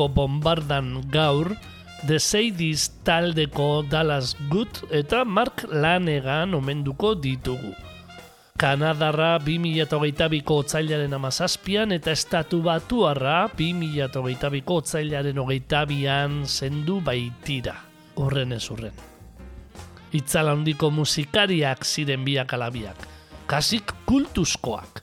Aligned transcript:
Urpeko 0.00 0.08
bombardan 0.08 1.02
gaur, 1.10 1.56
The 2.06 2.18
Sadies 2.18 2.88
taldeko 3.04 3.84
Dallas 3.90 4.34
Good 4.48 4.88
eta 4.90 5.24
Mark 5.24 5.66
Lanegan 5.68 6.54
omenduko 6.54 7.14
ditugu. 7.14 7.74
Kanadarra 8.56 9.38
2008ko 9.40 10.64
otzailaren 10.64 11.12
amazazpian 11.12 11.92
eta 11.92 12.12
estatu 12.12 12.62
batuarra 12.62 13.48
2008ko 13.56 14.80
otzailaren 14.80 15.38
hogeita 15.38 15.84
bian 15.86 16.46
zendu 16.46 17.00
baitira. 17.00 17.76
Horren 18.16 18.52
ez 18.52 18.70
urren. 18.70 18.92
Itzala 20.12 20.52
handiko 20.52 20.90
musikariak 20.90 21.84
ziren 21.84 22.24
biak 22.24 22.52
alabiak. 22.52 22.96
Kasik 23.46 23.92
kultuzkoak. 24.06 25.02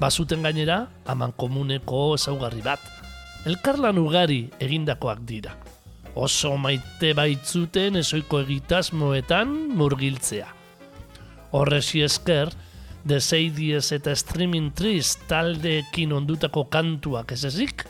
Bazuten 0.00 0.42
gainera, 0.42 0.86
aman 1.06 1.32
komuneko 1.36 2.14
ezaugarri 2.14 2.62
bat– 2.62 2.80
elkarlan 3.46 3.98
ugari 3.98 4.48
egindakoak 4.60 5.22
dira. 5.28 5.54
Oso 6.18 6.56
maite 6.58 7.12
baitzuten 7.14 8.00
ezoiko 8.00 8.40
egitasmoetan 8.42 9.52
murgiltzea. 9.78 10.48
Horresi 11.52 12.02
esker, 12.02 12.50
The 13.06 13.20
Sadies 13.20 13.92
eta 13.94 14.12
Streaming 14.16 14.72
Trees 14.74 15.14
taldeekin 15.30 16.12
ondutako 16.12 16.66
kantuak 16.72 17.32
ez 17.32 17.44
ezik, 17.48 17.86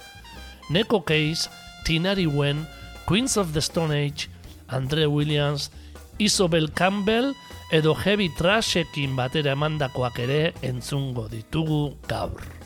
Neko 0.71 1.01
Case, 1.09 1.49
Tinari 1.85 2.27
Wen, 2.27 2.67
Queens 3.07 3.37
of 3.37 3.53
the 3.53 3.61
Stone 3.61 3.97
Age, 3.97 4.29
Andre 4.69 5.07
Williams, 5.07 5.71
Isobel 6.19 6.71
Campbell 6.75 7.33
edo 7.73 7.95
Heavy 7.95 8.29
Trashekin 8.37 9.17
batera 9.17 9.57
emandakoak 9.57 10.19
ere 10.27 10.53
entzungo 10.63 11.29
ditugu 11.33 11.97
gaur. 12.09 12.58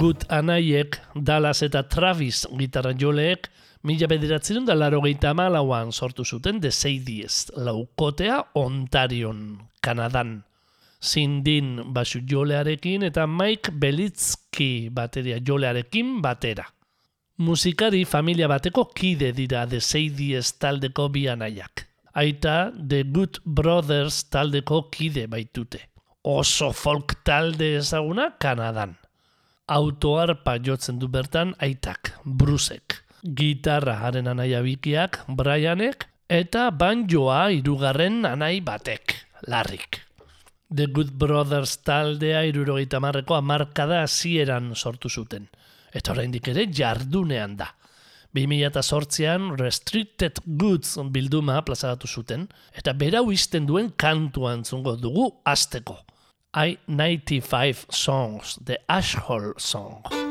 Good 0.00 0.22
Anaiek, 0.32 0.96
Dallas 1.12 1.58
eta 1.60 1.82
Travis 1.84 2.46
gitarra 2.56 2.94
joleek, 2.96 3.50
mila 3.84 4.06
bederatzen 4.08 4.64
da 4.64 4.72
laro 4.72 5.02
malauan 5.34 5.92
sortu 5.92 6.24
zuten 6.24 6.58
The 6.58 6.70
Sadies, 6.70 7.52
laukotea 7.54 8.44
Ontarion, 8.54 9.60
Kanadan. 9.82 10.42
Zindin 11.02 11.92
basu 11.92 12.20
jolearekin 12.20 13.02
eta 13.02 13.26
Mike 13.26 13.72
Belitzki 13.72 14.88
bateria 14.90 15.38
jolearekin 15.38 16.22
batera. 16.22 16.64
Musikari 17.36 18.06
familia 18.06 18.48
bateko 18.48 18.86
kide 18.94 19.32
dira 19.32 19.66
The 19.66 19.80
Sadies 19.80 20.58
taldeko 20.58 21.10
bi. 21.10 21.28
Aita 22.14 22.72
The 22.88 23.04
Good 23.04 23.40
Brothers 23.44 24.30
taldeko 24.30 24.88
kide 24.90 25.26
baitute. 25.26 25.80
Oso 26.24 26.72
folk 26.72 27.22
talde 27.22 27.76
ezaguna 27.76 28.32
Kanadan 28.38 28.99
autoarpa 29.70 30.56
jotzen 30.58 30.98
du 30.98 31.08
bertan 31.08 31.54
aitak, 31.62 32.12
Brusek. 32.24 32.98
Gitarra 33.22 33.98
haren 34.02 34.30
anaia 34.32 34.62
bikiak, 34.64 35.22
Brianek, 35.28 36.08
eta 36.28 36.70
banjoa 36.74 37.50
irugarren 37.54 38.24
anai 38.26 38.60
batek, 38.64 39.14
Larrik. 39.46 40.00
The 40.70 40.86
Good 40.86 41.12
Brothers 41.18 41.80
taldea 41.82 42.44
irurogeita 42.46 43.00
marreko 43.02 43.34
amarkada 43.34 44.04
hasieran 44.04 44.72
sortu 44.74 45.10
zuten. 45.10 45.48
Eta 45.92 46.12
oraindik 46.14 46.48
ere 46.52 46.68
jardunean 46.70 47.56
da. 47.58 47.66
2008an 48.34 49.56
Restricted 49.58 50.38
Goods 50.46 50.94
bilduma 51.10 51.58
plazaratu 51.66 52.06
zuten, 52.06 52.46
eta 52.70 52.94
berau 52.94 53.32
izten 53.34 53.66
duen 53.66 53.90
kantuan 53.98 54.62
zungo 54.64 54.94
dugu 54.94 55.26
azteko. 55.44 55.98
I-95 56.52 57.92
Songs, 57.92 58.58
the 58.60 58.80
Ashhole 58.88 59.60
Song. 59.60 60.29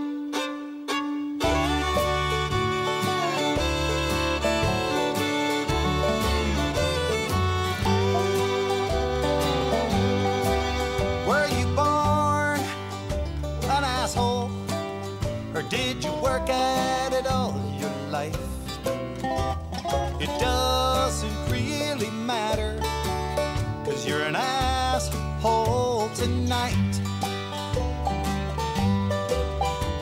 Tonight. 26.49 26.95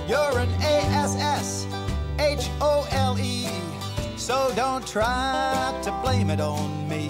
You're 0.08 0.40
an 0.40 0.50
A-S-S 0.62 1.68
H-O-L-E 2.20 3.48
So 4.16 4.54
don't 4.56 4.88
try 4.88 5.78
to 5.84 5.92
blame 6.02 6.30
it 6.30 6.40
on 6.40 6.88
me. 6.88 7.10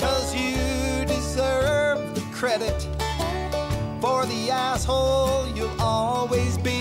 Cause 0.00 0.34
you 0.34 1.04
deserve 1.04 2.14
the 2.14 2.22
credit 2.32 2.88
For 4.00 4.24
the 4.24 4.50
asshole 4.50 5.46
you'll 5.54 5.78
always 5.78 6.56
be. 6.56 6.80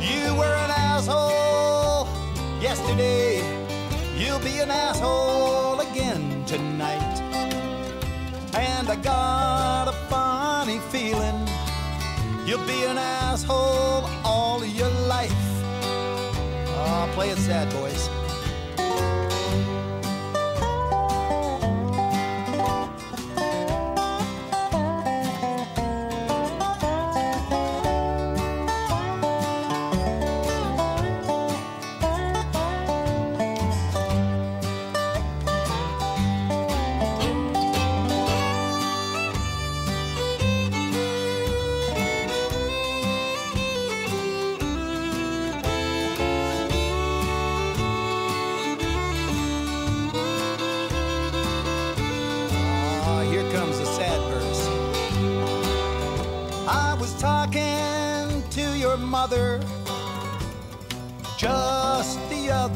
You 0.00 0.34
were 0.34 0.56
an 0.64 0.70
asshole 0.70 2.08
yesterday. 2.62 3.44
You'll 4.16 4.40
be 4.40 4.60
an 4.60 4.70
asshole 4.70 5.39
I 8.90 8.96
got 8.96 9.86
a 9.86 9.92
funny 10.10 10.80
feeling 10.90 11.46
you'll 12.44 12.66
be 12.66 12.82
an 12.86 12.98
asshole 12.98 14.10
all 14.24 14.64
your 14.64 14.90
life. 15.06 15.30
Oh, 16.74 17.08
play 17.14 17.30
it 17.30 17.38
sad, 17.38 17.72
boys. 17.72 18.19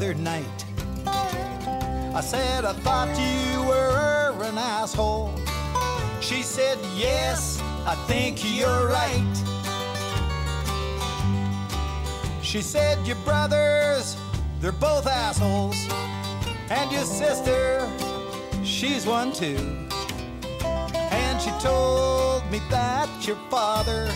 Other 0.05 0.13
night. 0.13 0.65
I 1.07 2.21
said, 2.21 2.63
I 2.63 2.73
thought 2.73 3.09
you 3.17 3.63
were 3.67 4.35
an 4.43 4.57
asshole. 4.57 5.33
She 6.21 6.43
said, 6.43 6.77
Yes, 6.95 7.59
I 7.87 7.95
think 8.07 8.39
you're 8.43 8.87
right. 8.87 9.35
She 12.43 12.61
said, 12.61 13.05
Your 13.07 13.17
brothers, 13.25 14.15
they're 14.59 14.71
both 14.71 15.07
assholes. 15.07 15.77
And 16.69 16.91
your 16.91 17.05
sister, 17.05 17.89
she's 18.63 19.07
one 19.07 19.33
too. 19.33 19.87
And 20.63 21.41
she 21.41 21.49
told 21.59 22.43
me 22.51 22.61
that 22.69 23.09
your 23.25 23.37
father 23.49 24.11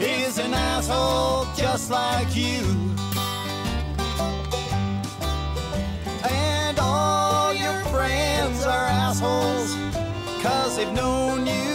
is 0.00 0.38
an 0.38 0.52
asshole 0.52 1.46
just 1.56 1.90
like 1.90 2.34
you. 2.34 2.94
They've 10.84 10.92
known 10.92 11.46
you 11.46 11.73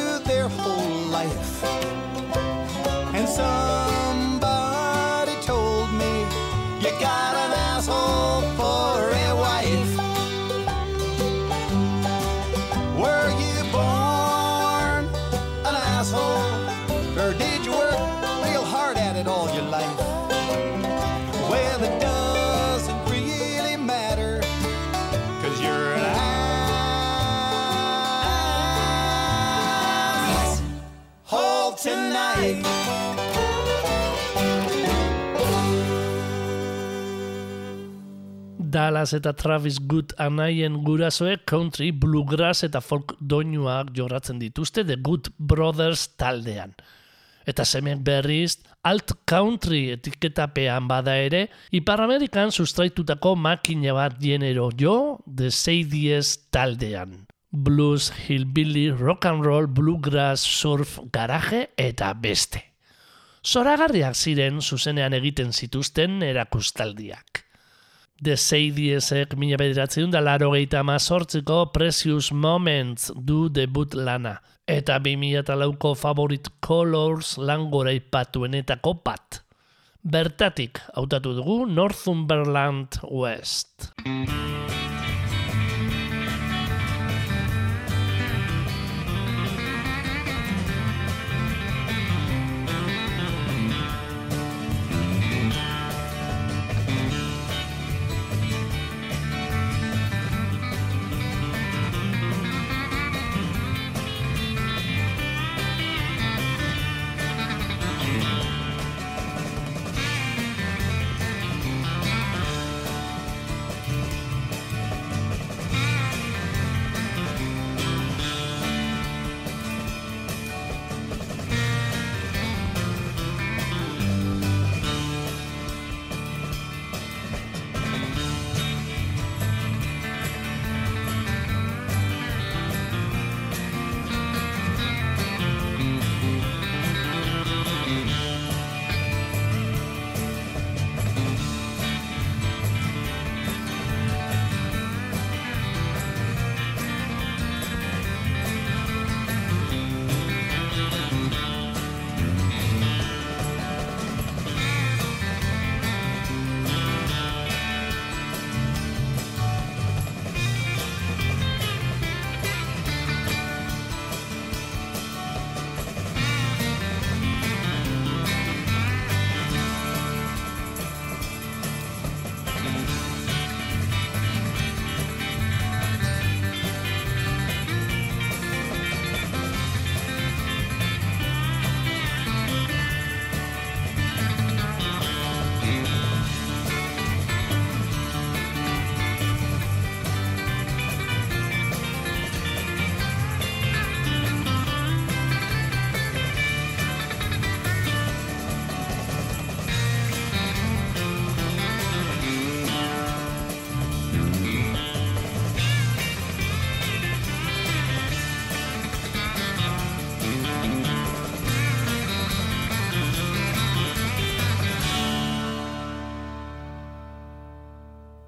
Dallas 38.70 39.14
eta 39.18 39.34
Travis 39.34 39.80
Good 39.82 40.14
anaien 40.22 40.78
gurasoek 40.86 41.46
country, 41.50 41.90
bluegrass 41.92 42.64
eta 42.68 42.82
folk 42.86 43.16
doinuak 43.20 43.90
jorratzen 43.98 44.40
dituzte 44.42 44.84
The 44.86 45.00
Good 45.02 45.32
Brothers 45.38 46.08
taldean. 46.22 46.76
Eta 47.50 47.66
semeak 47.66 48.04
berriz, 48.06 48.60
alt 48.86 49.16
country 49.26 49.88
etiketapean 49.96 50.86
bada 50.88 51.16
ere, 51.18 51.48
Ipar 51.74 52.04
Amerikan 52.06 52.54
sustraitutako 52.54 53.34
makina 53.36 53.96
bat 53.98 54.20
genero 54.22 54.70
jo 54.78 54.96
The 55.26 55.50
Sadies 55.50 56.36
taldean. 56.54 57.26
Blues, 57.50 58.12
hillbilly, 58.28 58.92
rock 58.92 59.26
and 59.26 59.44
roll, 59.44 59.66
bluegrass, 59.66 60.46
surf, 60.46 61.00
garaje 61.12 61.72
eta 61.78 62.14
beste. 62.14 62.62
Zoragarriak 63.42 64.14
ziren 64.14 64.62
zuzenean 64.62 65.16
egiten 65.18 65.54
zituzten 65.54 66.22
erakustaldiak. 66.22 67.49
The 68.22 68.36
Sadiesek 68.36 69.38
mila 69.40 69.56
bederatzen 69.62 70.12
da 70.12 70.20
laro 70.20 70.50
gehieta 70.52 70.84
Precious 71.72 72.32
Moments 72.32 73.12
du 73.16 73.48
debut 73.48 73.94
lana. 73.94 74.42
Eta 74.68 75.00
2008ko 75.00 75.96
Favorite 75.96 76.52
Colors 76.60 77.38
langora 77.38 77.92
ipatuenetako 77.92 78.94
bat. 79.06 79.42
Bertatik, 80.04 80.82
hautatu 80.96 81.34
dugu 81.34 81.66
Northumberland 81.66 83.00
West. 83.10 83.94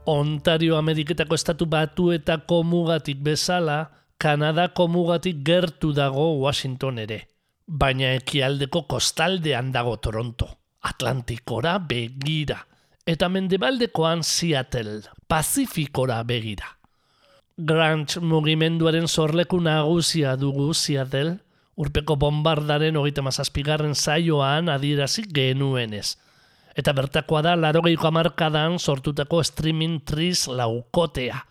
Ontario 0.05 0.77
Ameriketako 0.77 1.36
estatu 1.36 1.65
batuetako 1.70 2.63
mugatik 2.63 3.20
bezala, 3.22 3.91
Kanadako 4.17 4.88
mugatik 4.88 5.43
gertu 5.46 5.93
dago 5.93 6.39
Washington 6.41 6.98
ere. 7.00 7.27
Baina 7.67 8.13
ekialdeko 8.17 8.84
kostaldean 8.89 9.72
dago 9.72 9.98
Toronto, 9.98 10.48
Atlantikora 10.81 11.77
begira. 11.79 12.58
Eta 13.05 13.29
mendebaldekoan 13.29 14.24
Seattle, 14.24 15.01
Pazifikora 15.27 16.24
begira. 16.24 16.77
Grunge 17.58 18.20
mugimenduaren 18.22 19.08
sorleku 19.08 19.60
nagusia 19.62 20.36
dugu 20.36 20.74
Seattle, 20.74 21.38
urpeko 21.77 22.15
bombardaren 22.17 22.98
hogeita 22.98 23.22
mazazpigarren 23.22 23.93
saioan 23.93 24.70
adierazik 24.70 25.29
genuenez 25.34 26.17
eta 26.75 26.94
bertakoa 26.94 27.42
da 27.46 27.56
larogeiko 27.56 28.08
amarkadan 28.08 28.80
sortutako 28.80 29.44
streaming 29.44 30.01
tris 30.06 30.48
laukotea. 30.48 31.42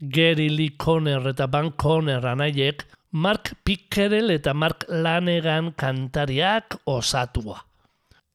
Gary 0.00 0.50
Lee 0.52 0.76
Conner 0.76 1.22
eta 1.28 1.46
Van 1.48 1.72
Conner 1.72 2.20
anaiek, 2.26 2.84
Mark 3.12 3.54
Pickerel 3.64 4.30
eta 4.30 4.52
Mark 4.54 4.84
Lanegan 4.88 5.72
kantariak 5.72 6.76
osatua. 6.84 7.62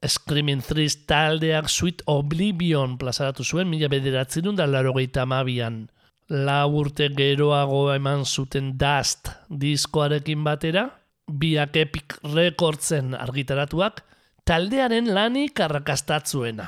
Screaming 0.02 0.64
Threes 0.66 0.96
taldeak 1.06 1.68
Sweet 1.70 2.02
Oblivion 2.10 2.96
plazaratu 2.98 3.44
zuen 3.46 3.70
mila 3.70 3.86
bederatzen 3.92 4.56
da 4.58 4.66
larogeita 4.66 5.28
amabian. 5.28 5.84
La 6.30 6.66
urte 6.66 7.12
geroago 7.14 7.92
eman 7.94 8.26
zuten 8.26 8.72
Dust 8.80 9.30
diskoarekin 9.50 10.44
batera, 10.44 10.88
biak 11.30 11.78
Epic 11.78 12.18
Recordsen 12.24 13.14
argitaratuak, 13.14 14.02
taldearen 14.51 15.05
lanik 15.15 15.62
arrakastatzuena. 15.63 16.65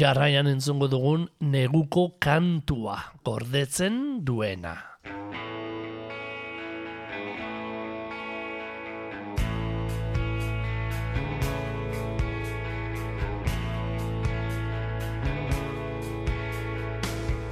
Jarraian 0.00 0.48
entzungo 0.48 0.88
dugun 0.88 1.26
neguko 1.52 2.16
kantua 2.24 2.96
gordetzen 3.20 4.24
duena. 4.24 4.72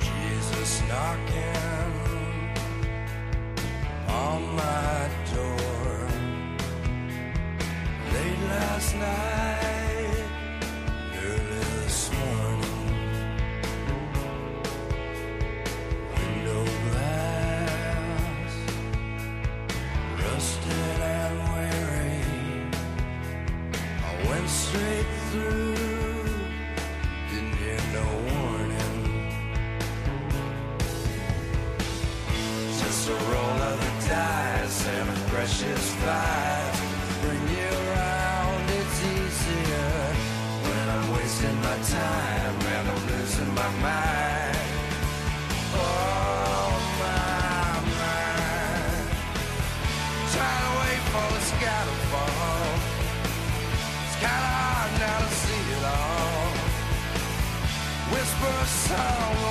Jesus 0.01 0.81
knocking 0.89 1.69
on 4.09 4.41
my 4.57 5.09
door 5.35 5.64
last 8.49 8.95
night, 8.97 10.25
early 11.17 11.65
this 11.83 12.11
morning. 12.13 12.91
Window 16.15 16.65
glass, 16.91 18.53
rusted 20.21 21.01
and 21.01 21.37
weary. 21.53 22.19
I 24.05 24.29
went 24.29 24.49
straight 24.49 25.11
through, 25.31 25.75
didn't 27.31 27.57
hear 27.63 27.81
no 27.93 28.07
warning. 28.31 28.95
Just 32.81 33.09
a 33.09 33.11
roll 33.13 33.59
of 33.71 33.77
the 33.81 33.93
dice 34.09 34.81
and 34.89 35.09
a 35.09 35.13
precious 35.31 35.85
fight. 35.97 36.75
Bring 37.23 37.45
you 37.57 37.71
around, 37.89 38.04
wasting 41.35 41.57
my 41.63 41.77
time 41.83 42.57
and 42.61 42.89
I'm 42.89 43.07
losing 43.09 43.55
my 43.55 43.71
mind. 43.83 44.57
Oh, 45.75 46.71
my 47.01 47.81
mind. 48.01 49.09
Trying 50.33 50.63
to 50.65 50.73
wait 50.81 51.03
for 51.13 51.27
the 51.35 51.43
sky 51.51 51.81
to 51.89 51.95
fall. 52.11 52.75
It's 54.07 54.17
kinda 54.23 54.51
hard 54.59 54.91
now 55.01 55.19
to 55.19 55.31
see 55.43 55.65
it 55.77 55.85
all. 55.97 56.53
Whisper 58.13 58.55
a 58.63 58.67
song 58.67 59.44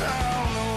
song 0.00 0.69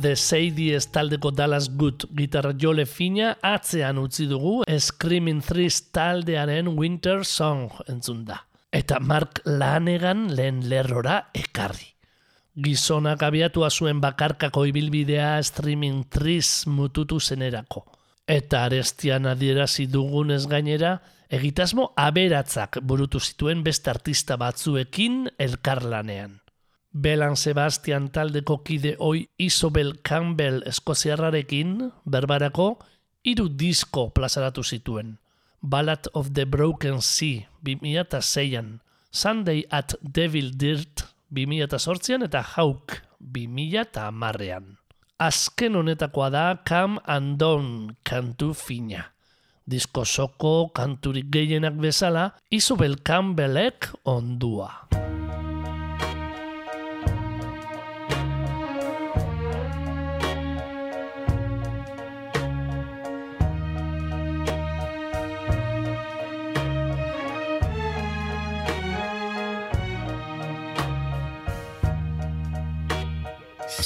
The 0.00 0.16
Sadies 0.16 0.86
taldeko 0.88 1.30
Dallas 1.30 1.68
Good 1.76 2.06
gitarra 2.16 2.54
jole 2.56 2.86
fina 2.88 3.34
atzean 3.44 3.98
utzi 4.00 4.24
dugu 4.30 4.62
Screaming 4.64 5.42
Threes 5.44 5.82
taldearen 5.92 6.70
Winter 6.78 7.24
Song 7.28 7.68
entzun 7.88 8.24
da. 8.24 8.38
Eta 8.72 9.00
Mark 9.00 9.42
Lanegan 9.44 10.30
lehen 10.36 10.62
lerrora 10.70 11.18
ekarri. 11.36 11.90
Gizonak 12.56 13.22
abiatua 13.26 13.68
zuen 13.70 14.00
bakarkako 14.00 14.64
ibilbidea 14.70 15.36
streaming 15.44 16.06
triz 16.08 16.66
mututu 16.66 17.20
zenerako. 17.20 17.84
Eta 18.26 18.64
arestian 18.70 19.26
adierazi 19.26 19.86
dugunez 19.90 20.46
gainera, 20.48 20.96
egitasmo 21.28 21.90
aberatzak 21.96 22.80
burutu 22.80 23.20
zituen 23.20 23.64
beste 23.66 23.90
artista 23.90 24.40
batzuekin 24.40 25.26
elkarlanean. 25.38 26.40
Belan 26.90 27.36
Sebastian 27.38 28.10
taldeko 28.10 28.64
kide 28.66 28.96
oi 28.98 29.28
Isobel 29.38 30.02
Campbell 30.02 30.64
eskoziarrarekin, 30.66 31.76
berbarako, 32.02 32.80
hiru 33.22 33.46
disko 33.54 34.08
plazaratu 34.10 34.64
zituen. 34.66 35.18
Ballad 35.62 36.08
of 36.14 36.32
the 36.34 36.46
Broken 36.46 37.00
Sea, 37.00 37.46
2006an, 37.62 38.80
Sunday 39.12 39.62
at 39.70 39.94
Devil 40.02 40.50
Dirt, 40.58 41.04
2008an 41.30 42.26
eta 42.26 42.42
Hawk, 42.56 42.98
2010an. 43.22 44.74
Azken 45.20 45.76
honetakoa 45.76 46.30
da 46.32 46.44
Come 46.66 46.98
and 47.06 47.38
Down 47.38 47.96
kantu 48.02 48.54
fina. 48.54 49.12
Disko 49.62 50.02
soko 50.02 50.72
kanturik 50.74 51.30
gehienak 51.30 51.76
bezala, 51.78 52.32
Isobel 52.50 52.98
Campbellek 53.04 53.92
ondua. 54.10 54.88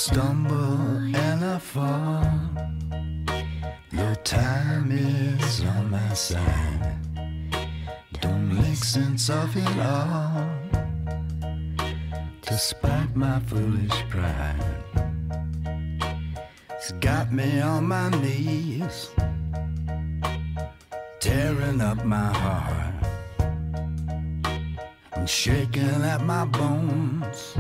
Stumble 0.05 0.99
and 1.17 1.43
I 1.43 1.59
fall. 1.59 2.27
Though 3.91 4.15
time 4.23 4.93
is 4.93 5.65
on 5.65 5.91
my 5.91 6.13
side, 6.13 6.99
don't 8.21 8.55
make 8.55 8.85
sense 8.85 9.31
of 9.31 9.57
it 9.57 9.79
all. 9.81 10.47
Despite 12.43 13.17
my 13.17 13.41
foolish 13.49 13.99
pride, 14.11 14.85
it's 16.73 16.93
got 17.01 17.33
me 17.33 17.63
on 17.63 17.85
my 17.87 18.11
knees, 18.11 19.09
tearing 21.19 21.81
up 21.81 22.05
my 22.05 22.31
heart 22.43 22.95
and 25.15 25.27
shaking 25.27 26.03
at 26.13 26.21
my 26.27 26.45
bones, 26.45 27.57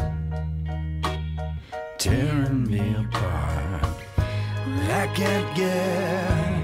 tearing 2.05 2.71
me 2.71 2.95
apart. 2.97 3.83
I 4.19 5.07
can't 5.15 5.57
get 5.57 6.63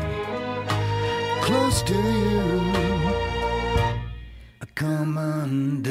close 1.40 1.80
to 1.84 1.94
you. 1.94 2.50
I 4.60 4.66
come 4.74 5.16
undone. 5.16 5.89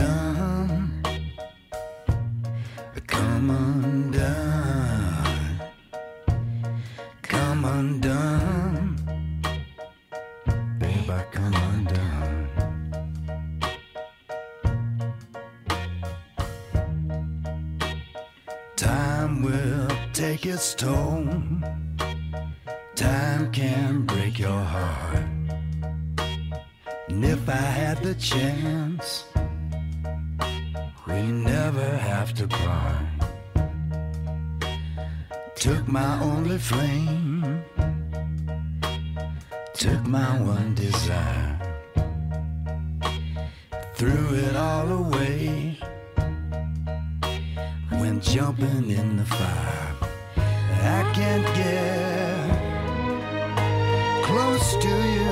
Close 54.60 54.75
to 54.84 54.89
you. 54.89 55.30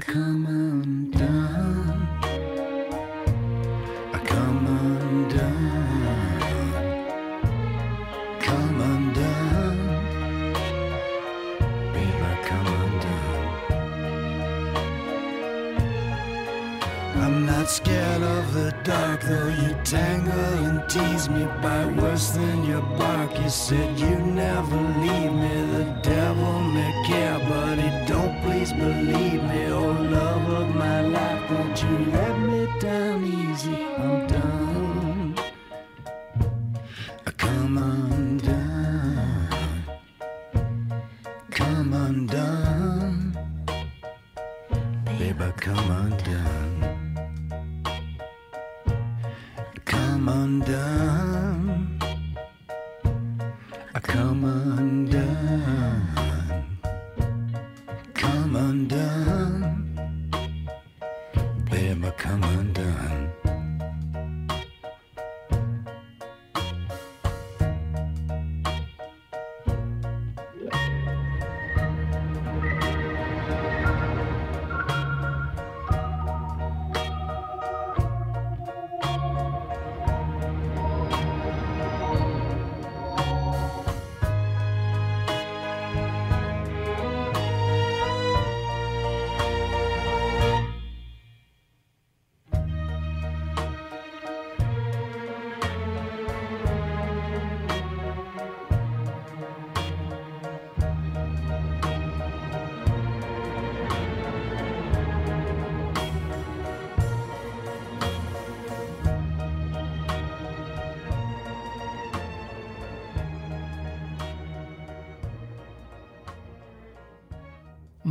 Come 0.00 0.46
undone. 0.46 2.08
Come 4.24 4.66
undone. 4.66 5.80
Come 8.40 8.80
undone. 8.92 9.82
Baby, 11.92 12.32
come 12.48 12.70
undone. 12.82 13.52
I'm 17.22 17.46
not 17.46 17.68
scared 17.68 18.22
of 18.22 18.54
the 18.54 18.74
dark, 18.84 19.22
though 19.22 19.48
you 19.48 19.74
tangle 19.84 20.54
and 20.66 20.88
tease 20.88 21.28
me 21.28 21.44
by 21.62 21.86
worse 22.00 22.30
than 22.30 22.64
your 22.64 22.82
bark. 22.98 23.38
You 23.40 23.50
said 23.50 23.98
you 23.98 24.21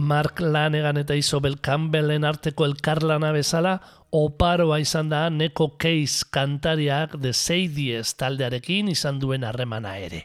Mark 0.02 0.40
Lanegan 0.42 0.98
eta 0.98 1.14
Isobel 1.14 1.60
Campbellen 1.62 2.26
arteko 2.26 2.66
elkarlana 2.66 3.30
bezala, 3.36 3.76
oparoa 4.12 4.80
izan 4.82 5.12
da 5.12 5.28
Neko 5.30 5.76
Case 5.78 6.26
kantariak 6.34 7.14
The 7.22 7.34
Sadies 7.38 8.16
taldearekin 8.18 8.90
izan 8.90 9.20
duen 9.22 9.46
harremana 9.46 9.94
ere. 10.02 10.24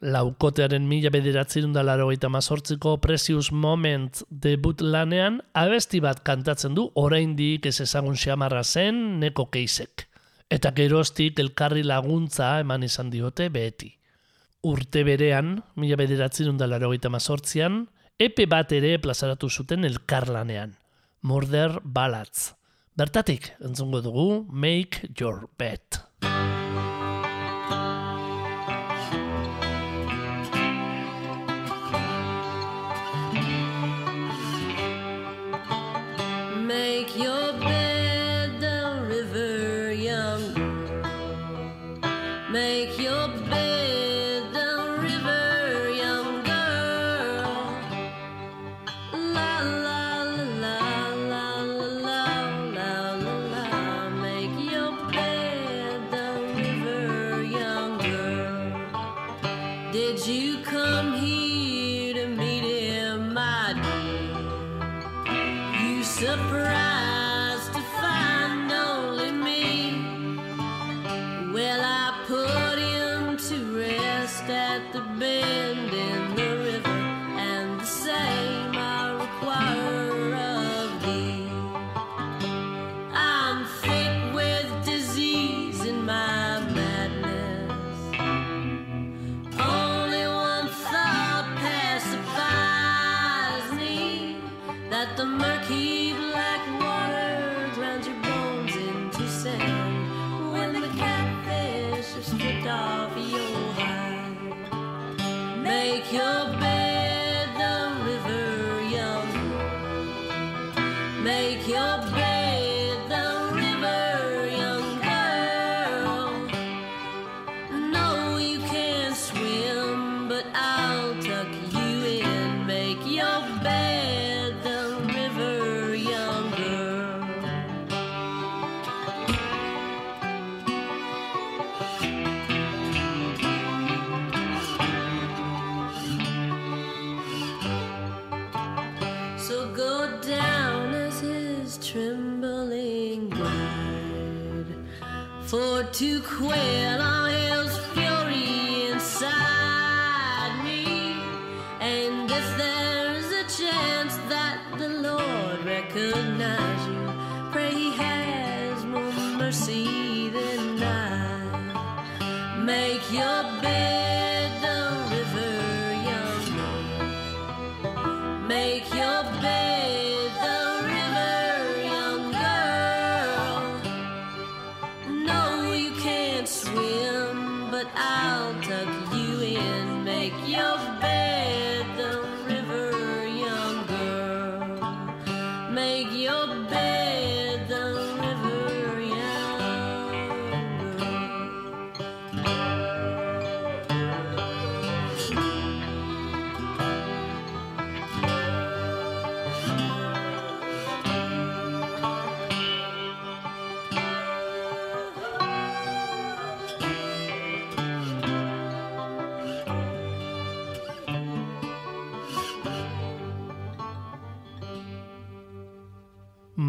Laukotearen 0.00 0.88
mila 0.88 1.12
bederatzerun 1.14 1.72
da 1.76 1.84
laro 1.84 2.08
mazortziko 2.28 2.96
Precious 3.00 3.52
Moment 3.52 4.22
debut 4.30 4.80
lanean, 4.80 5.40
abesti 5.54 6.00
bat 6.00 6.24
kantatzen 6.24 6.74
du 6.74 6.90
oraindik 6.94 7.66
ez 7.66 7.80
ezagun 7.80 8.16
xamarra 8.16 8.64
zen 8.64 9.20
Neko 9.20 9.46
Caseek. 9.52 10.08
Eta 10.50 10.72
geroztik 10.72 11.38
elkarri 11.38 11.84
laguntza 11.84 12.58
eman 12.58 12.82
izan 12.82 13.10
diote 13.10 13.50
beti. 13.50 13.94
Urte 14.62 15.04
berean, 15.04 15.62
mila 15.76 15.96
bederatzerun 15.96 16.58
da 16.58 16.66
laro 16.66 16.90
mazortzian, 17.08 17.86
epe 18.20 18.44
bat 18.44 18.72
ere 18.76 18.98
plazaratu 19.00 19.48
zuten 19.48 19.88
elkarlanean. 19.88 20.76
Murder 21.24 21.80
Ballads. 21.82 22.50
Bertatik, 23.00 23.54
entzungo 23.64 24.02
dugu, 24.04 24.44
Make 24.52 25.08
Your 25.16 25.48
Bet. 25.56 26.02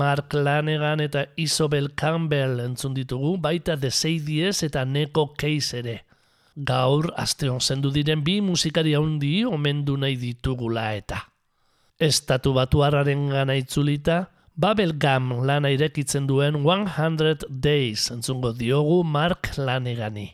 Mark 0.01 0.33
Lanegan 0.33 0.97
eta 1.05 1.27
Isobel 1.37 1.91
Campbell 1.93 2.57
entzun 2.63 2.95
ditugu, 2.97 3.35
baita 3.37 3.75
The 3.77 3.91
Sadies 3.93 4.63
eta 4.65 4.81
Neko 4.81 5.27
Case 5.37 5.77
ere. 5.77 5.99
Gaur, 6.55 7.11
asteon 7.21 7.61
zendu 7.61 7.91
diren 7.93 8.23
bi 8.25 8.39
musikari 8.41 8.95
handi 8.97 9.43
omendu 9.45 9.99
nahi 10.01 10.15
ditugula 10.17 10.87
eta. 10.97 11.19
Estatu 12.01 12.55
batuarraren 12.57 13.27
gana 13.29 13.53
itzulita, 13.61 14.23
Bubblegum 14.57 15.45
lana 15.45 15.69
irekitzen 15.69 16.25
duen 16.27 16.57
100 16.65 17.45
Days 17.49 18.09
entzungo 18.11 18.51
diogu 18.57 19.03
Mark 19.05 19.51
Lanegani. 19.57 20.31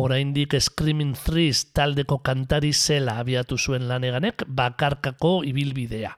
Oraindik 0.00 0.56
Screaming 0.60 1.12
Threes 1.12 1.66
taldeko 1.76 2.22
kantari 2.24 2.72
zela 2.72 3.18
abiatu 3.20 3.60
zuen 3.60 3.86
laneganek 3.88 4.46
bakarkako 4.48 5.42
ibilbidea. 5.44 6.16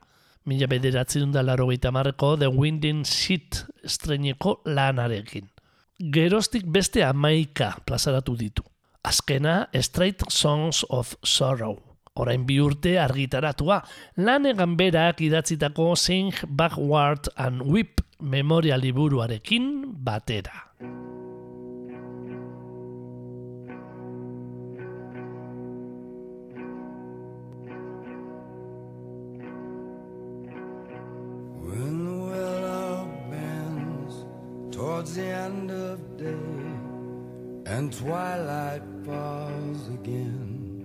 Mila 0.49 0.67
bederatzen 0.67 1.33
da 1.33 1.43
laro 1.43 1.67
marreko 1.67 2.37
The 2.39 2.49
Winding 2.49 3.05
Sheet 3.05 3.67
estreneko 3.85 4.63
lanarekin. 4.65 5.51
Geroztik 5.99 6.65
beste 6.65 7.05
amaika 7.05 7.77
plazaratu 7.85 8.37
ditu. 8.37 8.63
Azkena 9.05 9.69
Straight 9.81 10.23
Songs 10.31 10.85
of 10.89 11.15
Sorrow. 11.23 11.77
Orain 12.15 12.47
bi 12.47 12.59
urte 12.59 12.99
argitaratua, 12.99 13.83
lanegan 14.17 14.77
berak 14.77 15.21
idatzitako 15.21 15.95
Sing 15.97 16.33
Backward 16.49 17.29
and 17.37 17.63
Whip 17.63 18.01
memoria 18.21 18.77
liburuarekin 18.77 19.95
batera. 20.05 20.71
Towards 35.01 35.15
the 35.15 35.23
end 35.23 35.71
of 35.71 35.99
day 36.19 37.73
and 37.73 37.91
twilight 37.91 38.83
falls 39.03 39.89
again 39.89 40.85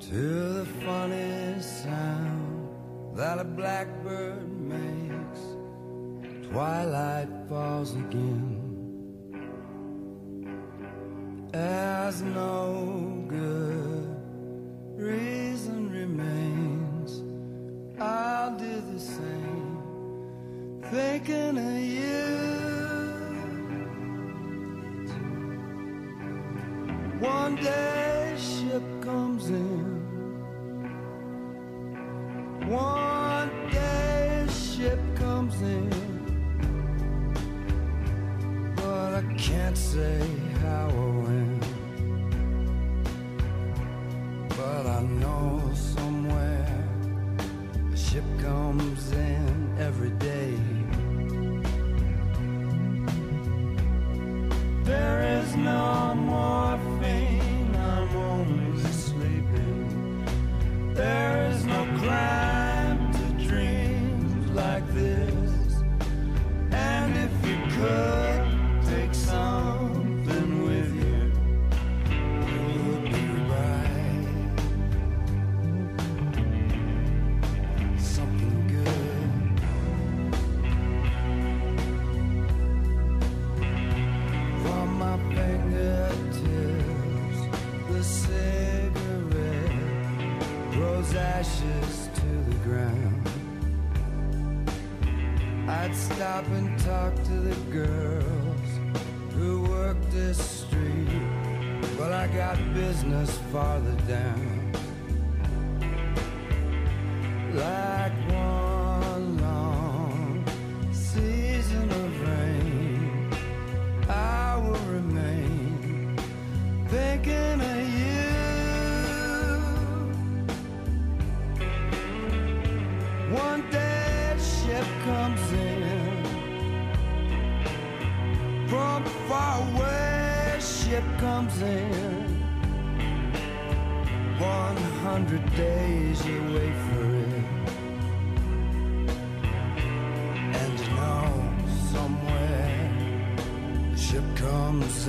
to 0.00 0.22
the 0.54 0.66
funny 0.82 1.60
sound 1.60 2.68
that 3.14 3.38
a 3.38 3.44
blackbird 3.44 4.48
makes, 4.58 5.40
twilight 6.48 7.28
falls 7.50 7.94
again. 7.94 8.56
As 11.52 12.22
no 12.22 13.26
good 13.28 14.16
reason 14.96 15.90
remains. 15.92 17.20
I'll 18.00 18.56
do 18.56 18.80
the 18.92 18.98
same, 18.98 19.59
thinking 20.82 21.58
of 21.58 21.78
you. 21.78 22.50
One 27.20 27.56
day 27.56 28.36
ship 28.38 28.82
comes 29.02 29.50
in. 29.50 30.00
One 32.68 33.50
day 33.70 34.46
ship 34.48 34.98
comes 35.16 35.60
in. 35.60 35.90
But 38.76 39.14
I 39.14 39.34
can't 39.36 39.76
say 39.76 40.26
how 40.62 40.88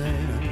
sand. 0.02 0.51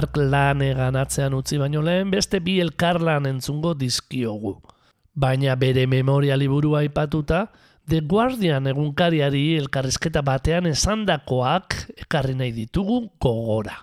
Mark 0.00 0.16
Lanegan 0.16 0.96
atzean 0.96 1.34
utzi 1.36 1.58
baino 1.60 1.82
lehen 1.84 2.08
beste 2.08 2.38
bi 2.40 2.54
elkarlan 2.62 3.26
entzungo 3.28 3.74
dizkiogu. 3.76 4.54
Baina 5.12 5.56
bere 5.60 5.84
memoria 5.86 6.38
liburua 6.40 6.78
aipatuta, 6.80 7.42
The 7.84 8.00
Guardian 8.08 8.70
egunkariari 8.70 9.42
elkarrizketa 9.58 10.22
batean 10.24 10.70
esandakoak 10.70 11.76
ekarri 12.06 12.32
nahi 12.38 12.54
ditugu 12.62 13.02
gogora. 13.20 13.76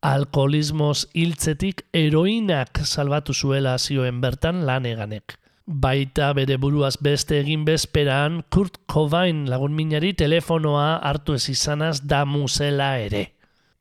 Alkoholismoz 0.00 1.10
hiltzetik 1.12 1.84
heroinak 1.92 2.80
salbatu 2.86 3.36
zuela 3.36 3.76
zioen 3.76 4.24
bertan 4.24 4.64
laneganek. 4.64 5.36
Baita 5.66 6.32
bere 6.32 6.56
buruaz 6.56 6.96
beste 7.04 7.42
egin 7.42 7.68
bezperan 7.68 8.40
Kurt 8.48 8.80
Cobain 8.88 9.44
lagun 9.50 9.76
minari 9.76 10.14
telefonoa 10.16 11.00
hartu 11.04 11.36
ez 11.36 11.50
izanaz 11.52 11.98
damuzela 12.00 12.94
ere. 13.04 13.33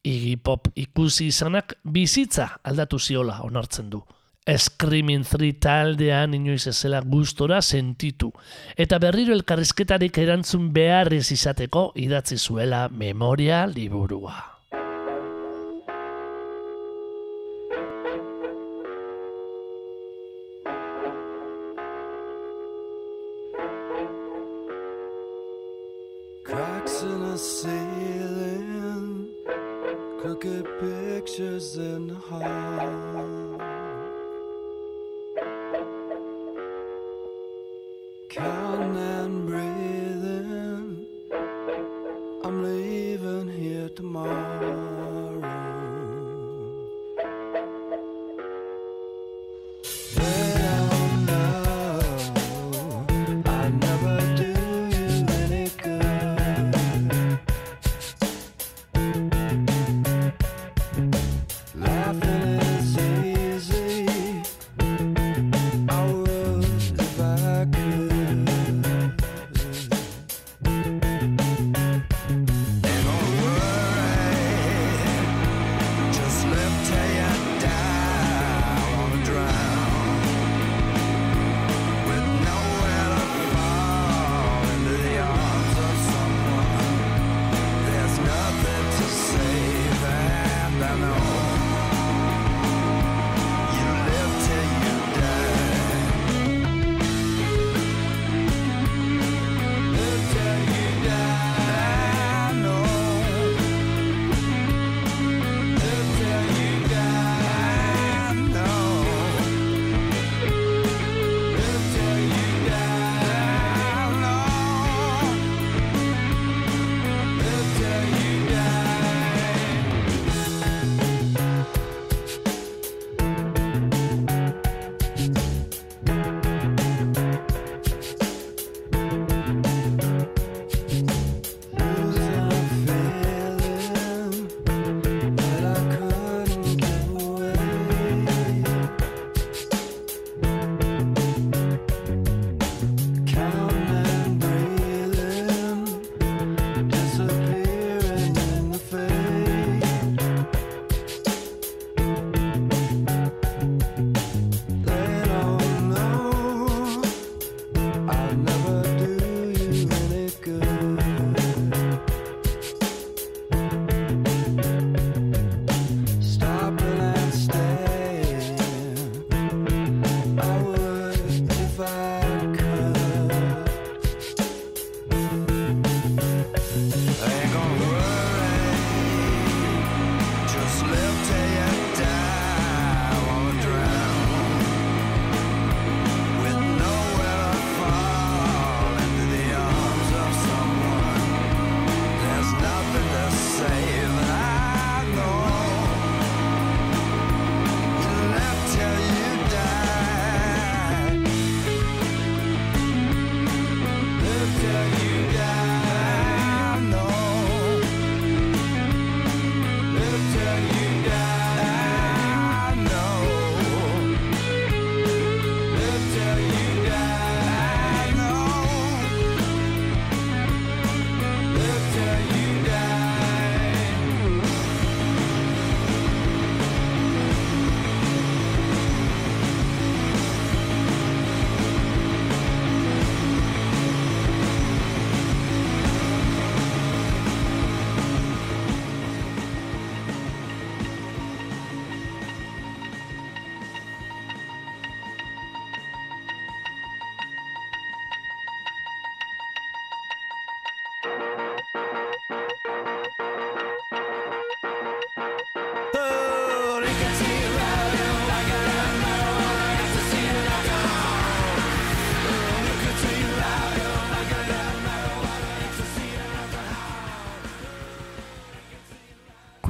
Iggy 0.03 0.35
Pop 0.43 0.67
ikusi 0.75 1.29
izanak 1.31 1.77
bizitza 1.83 2.49
aldatu 2.63 2.99
ziola 2.99 3.39
onartzen 3.43 3.89
du. 3.89 4.01
Screaming 4.43 5.23
3 5.23 5.53
taldean 5.63 6.33
inoiz 6.35 6.67
ezela 6.67 6.99
gustora 6.99 7.61
sentitu, 7.61 8.33
eta 8.75 8.99
berriro 8.99 9.31
elkarrizketarik 9.31 10.17
erantzun 10.19 10.73
beharrez 10.75 11.29
izateko 11.31 11.93
idatzi 11.95 12.37
zuela 12.37 12.89
memoria 12.91 13.63
liburua. 13.65 14.52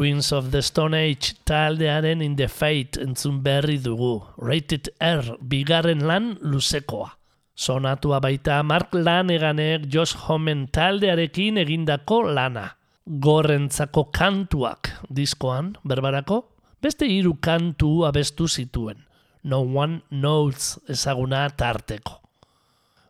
Queens 0.03 0.33
of 0.33 0.51
the 0.51 0.61
Stone 0.61 0.95
Age 0.95 1.33
taldearen 1.45 2.21
In 2.21 2.35
the 2.35 2.49
Fate 2.49 2.99
entzun 2.99 3.37
berri 3.41 3.77
dugu. 3.79 4.19
Rated 4.35 4.89
R, 4.99 5.37
bigarren 5.39 6.01
lan 6.03 6.25
luzekoa. 6.41 7.07
Sonatua 7.55 8.19
baita 8.19 8.57
Mark 8.67 8.91
Laneganek 8.91 9.85
Josh 9.87 10.17
Homen 10.25 10.65
taldearekin 10.67 11.61
egindako 11.61 12.17
lana. 12.35 12.65
Gorrentzako 13.07 14.09
kantuak 14.11 14.89
diskoan, 15.07 15.77
berbarako, 15.87 16.41
beste 16.83 17.07
hiru 17.07 17.37
kantu 17.39 18.03
abestu 18.03 18.49
zituen. 18.49 19.05
No 19.43 19.61
One 19.61 20.01
Knows 20.09 20.81
ezaguna 20.89 21.45
tarteko. 21.55 22.19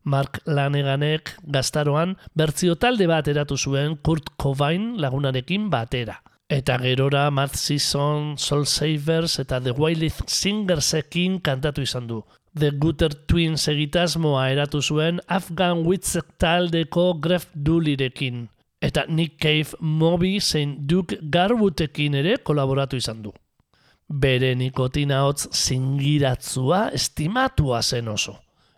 Mark 0.04 0.44
Laneganek 0.46 1.34
gaztaroan 1.42 2.14
bertzio 2.38 2.78
talde 2.78 3.10
bat 3.10 3.34
eratu 3.34 3.58
zuen 3.58 3.98
Kurt 3.98 4.30
Cobain 4.38 5.02
lagunarekin 5.02 5.72
batera. 5.74 6.20
Eta 6.50 6.78
gerora 6.78 7.32
Matt 7.32 7.56
Season, 7.56 8.38
Soul 8.38 8.66
Savers 8.66 9.40
eta 9.40 9.62
The 9.62 9.72
Wild 9.72 10.28
Singersekin 10.28 11.40
kantatu 11.42 11.82
izan 11.82 12.08
du. 12.08 12.24
The 12.54 12.70
Gutter 12.72 13.14
Twins 13.26 13.68
egitasmoa 13.72 14.50
eratu 14.52 14.82
zuen 14.82 15.22
Afghan 15.28 15.86
Witz 15.88 16.18
taldeko 16.38 17.14
Gref 17.20 17.48
Doolirekin. 17.56 18.50
Eta 18.82 19.06
Nick 19.08 19.40
Cave, 19.40 19.80
Moby 19.80 20.40
zein 20.42 20.76
Duke 20.86 21.18
Garwoodekin 21.22 22.20
ere 22.20 22.38
kolaboratu 22.38 23.00
izan 23.00 23.24
du. 23.24 23.32
Bere 24.10 24.54
nikotina 24.60 25.24
hotz 25.26 25.48
zingiratzua 25.48 26.90
estimatua 26.94 27.82
zen 27.82 28.12
oso. 28.12 28.36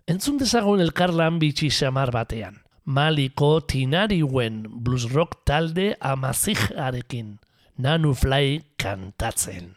Entzun 0.08 0.38
dezagun 0.38 0.80
elkarlan 0.80 1.42
bitxi 1.42 1.72
xamar 1.74 2.14
batean. 2.14 2.62
Maliko 2.86 3.58
tinariuen 3.66 4.62
blues 4.70 5.10
rock 5.12 5.42
talde 5.44 5.96
amazijarekin. 6.00 7.40
Nanu 7.78 8.14
Fly 8.16 8.64
kantatzen. 8.78 9.76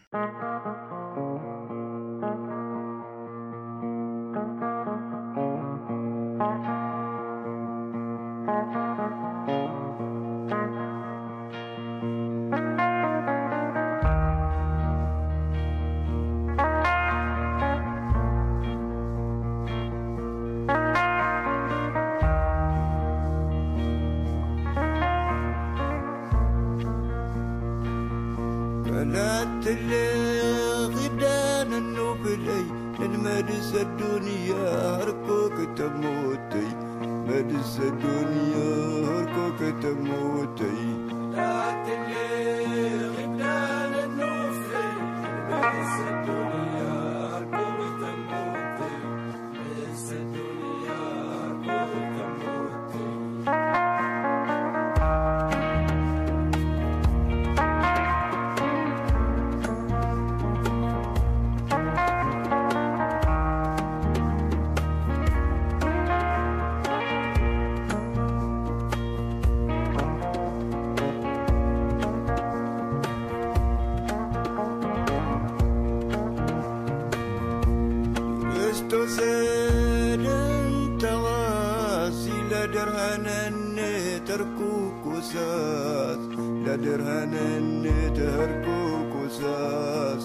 in 87.59 87.83
der 88.15 88.49
Kukusas. 88.65 90.23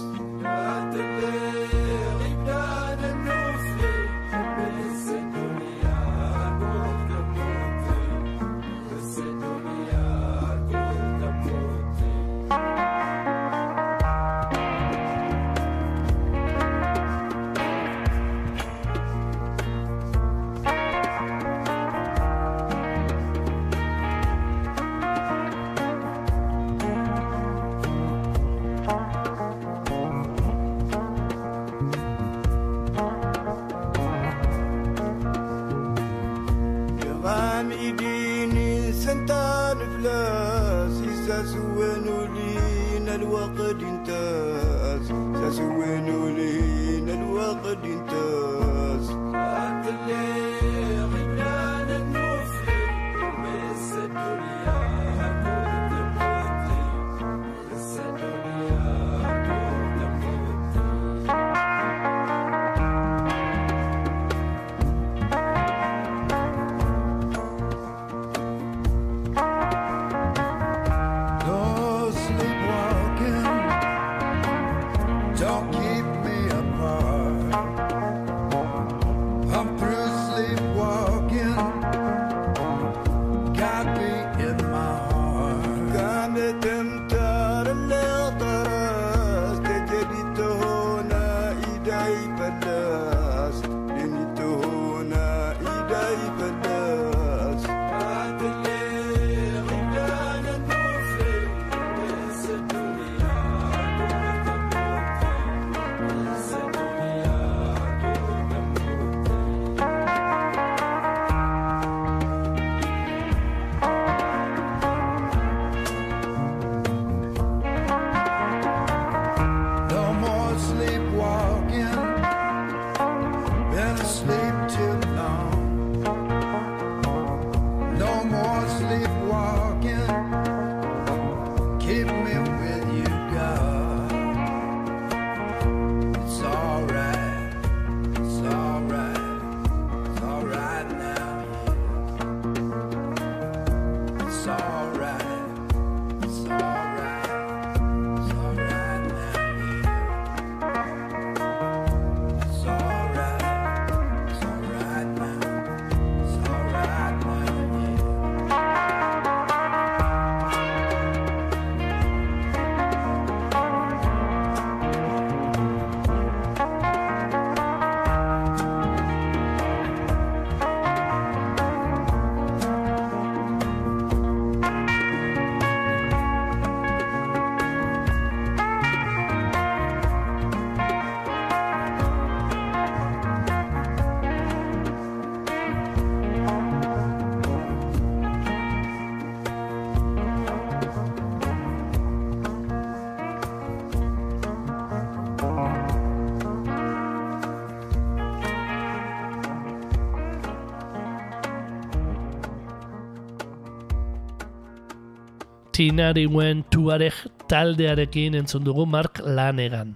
Tinari 205.74 206.28
Wen 206.30 206.60
Tuareg 206.70 207.16
taldearekin 207.50 208.36
entzun 208.38 208.62
dugu 208.62 208.84
Mark 208.86 209.18
Lanegan, 209.26 209.96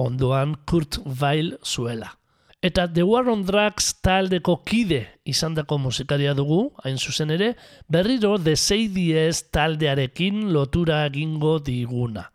ondoan 0.00 0.54
Kurt 0.64 0.96
Weill 1.04 1.58
zuela. 1.60 2.14
Eta 2.64 2.86
The 2.88 3.04
War 3.04 3.28
on 3.28 3.42
Drugs 3.44 3.90
taldeko 4.00 4.54
kide 4.64 5.02
izandako 5.28 5.76
musikaria 5.84 6.32
dugu, 6.34 6.70
hain 6.80 6.96
zuzen 6.96 7.34
ere, 7.36 7.50
berriro 7.92 8.38
The 8.40 8.54
Sadies 8.56 9.42
taldearekin 9.52 10.46
lotura 10.54 11.02
egingo 11.10 11.58
diguna. 11.60 12.30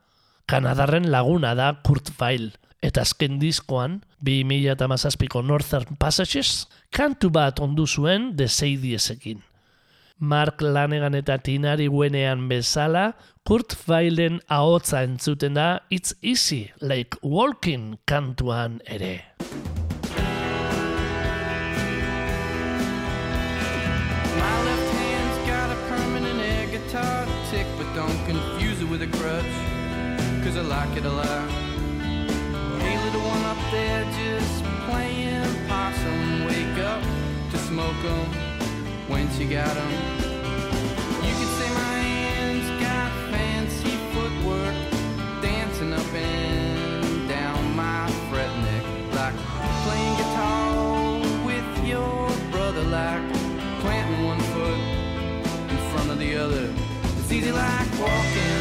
Kanadarren 0.45 1.09
laguna 1.09 1.55
da 1.57 1.71
Kurt 1.81 2.11
Weill, 2.19 2.51
eta 2.77 3.01
azken 3.01 3.39
diskoan, 3.41 4.03
2008ko 4.21 5.41
Northern 5.41 5.97
Passages, 5.97 6.67
kantu 6.93 7.33
bat 7.33 7.57
ondu 7.57 7.87
zuen 7.87 8.35
The 8.37 8.45
Sadiesekin. 8.47 9.41
Mark 10.19 10.59
Lanegan 10.61 11.15
eta 11.15 11.37
Tinari 11.37 11.89
Guenean 11.89 12.47
bezala, 12.47 13.13
Kurt 13.45 13.75
Weillen 13.87 14.39
ahotza 14.49 15.01
entzuten 15.03 15.55
da 15.55 15.79
It's 15.89 16.13
Easy 16.21 16.71
Like 16.81 17.17
Walking 17.21 17.97
kantuan 18.05 18.79
ere. 18.85 19.25
My 24.37 24.55
left 24.63 24.93
hand's 24.93 25.37
got 25.49 25.69
a 25.71 25.77
permanent 25.89 26.71
guitar 26.71 27.25
tick, 27.49 27.67
but 27.77 27.87
don't 27.95 28.25
confuse 28.25 28.81
it 28.81 28.89
with 28.89 29.01
a 29.01 29.07
crutch, 29.17 29.53
cause 30.43 30.55
I 30.55 30.61
like 30.61 30.95
it 30.95 31.05
a 31.05 31.11
lot. 31.11 31.49
Hey, 32.79 32.97
little 33.03 33.21
one 33.21 33.43
up 33.45 33.57
there 33.71 34.05
just 34.13 34.63
playing 34.87 35.67
possum, 35.67 36.45
wake 36.45 36.77
up 36.85 37.01
to 37.51 37.57
smoke 37.57 38.05
'em 38.05 38.52
when 39.07 39.29
she 39.37 39.45
got 39.45 39.75
'em. 39.75 39.91
You 41.25 41.33
could 41.39 41.53
say 41.59 41.69
my 41.73 41.99
hands 41.99 42.67
got 42.81 43.11
fancy 43.31 43.95
footwork, 44.13 44.75
dancing 45.41 45.93
up 45.93 46.13
and 46.13 47.27
down 47.27 47.75
my 47.75 48.07
fret 48.29 48.51
neck, 48.67 48.83
like 49.13 49.35
playing 49.83 50.15
guitar 50.15 51.19
with 51.45 51.87
your 51.87 52.29
brother, 52.51 52.83
like 52.83 53.23
planting 53.81 54.25
one 54.25 54.39
foot 54.53 54.79
in 55.73 55.77
front 55.91 56.09
of 56.11 56.19
the 56.19 56.35
other. 56.37 56.69
It's 57.19 57.31
easy 57.31 57.51
like 57.51 57.89
walking, 57.99 58.59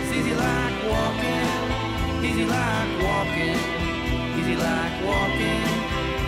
it's 0.00 0.12
easy 0.18 0.34
like 0.34 0.76
walking, 0.92 1.48
easy 2.28 2.44
like 2.44 2.90
walking, 3.08 3.58
easy 4.38 4.56
like 4.56 4.94
walking. 5.04 5.64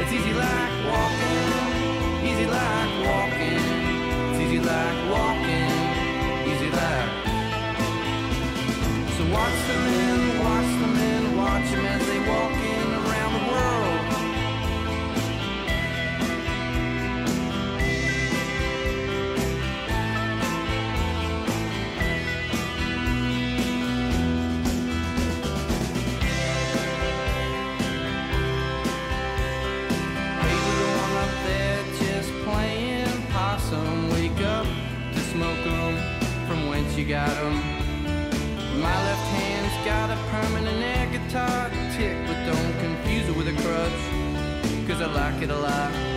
It's 0.01 0.13
easy 0.13 0.33
like 0.33 0.73
walking, 0.91 1.48
easy 4.49 4.61
like 4.61 5.11
walking, 5.11 5.71
easy 6.51 6.71
like. 6.71 7.11
So 9.17 9.23
watch 9.31 9.59
the 9.69 9.75
men, 9.85 10.39
watch 10.43 10.71
the 10.81 10.87
men, 10.87 11.37
watch 11.37 11.71
them 11.71 11.85
as 11.85 12.07
they 12.07 12.19
walk 12.21 12.53
in 12.53 12.68
got 37.09 37.31
'em. 37.39 37.55
My 38.83 38.95
left 39.07 39.29
hand's 39.33 39.73
got 39.83 40.11
a 40.11 40.19
permanent 40.31 40.83
air 40.83 41.07
guitar 41.11 41.71
tick, 41.97 42.15
but 42.27 42.37
don't 42.45 42.75
confuse 42.81 43.27
it 43.31 43.35
with 43.35 43.49
a 43.49 43.57
crutch, 43.63 44.87
cause 44.87 45.01
I 45.01 45.07
like 45.07 45.43
it 45.43 45.51
a 45.51 45.59
lot. 45.59 46.08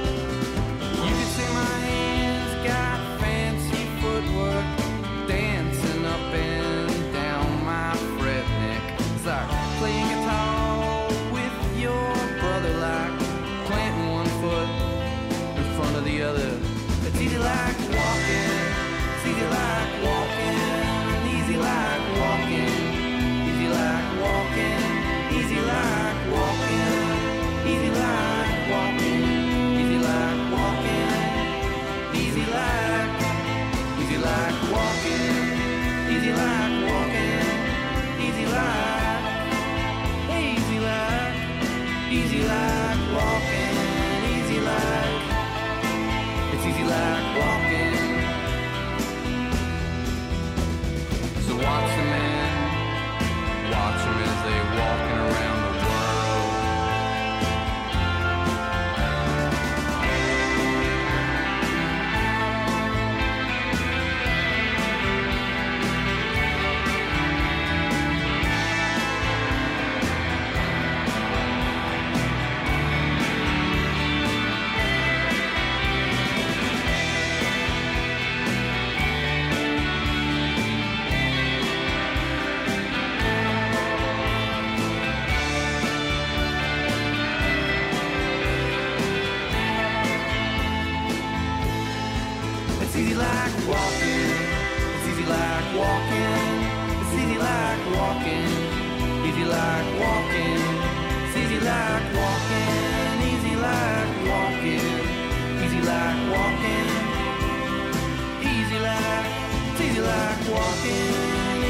Walking. 110.49 111.11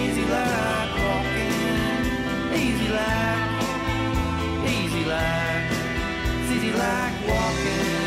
Easy 0.01 0.25
like 0.25 0.91
walking. 1.03 1.55
Easy 2.61 2.87
like. 2.97 3.61
Easy 4.75 5.03
like. 5.05 5.71
Easy 6.51 6.71
like 6.71 7.27
walking. 7.27 8.00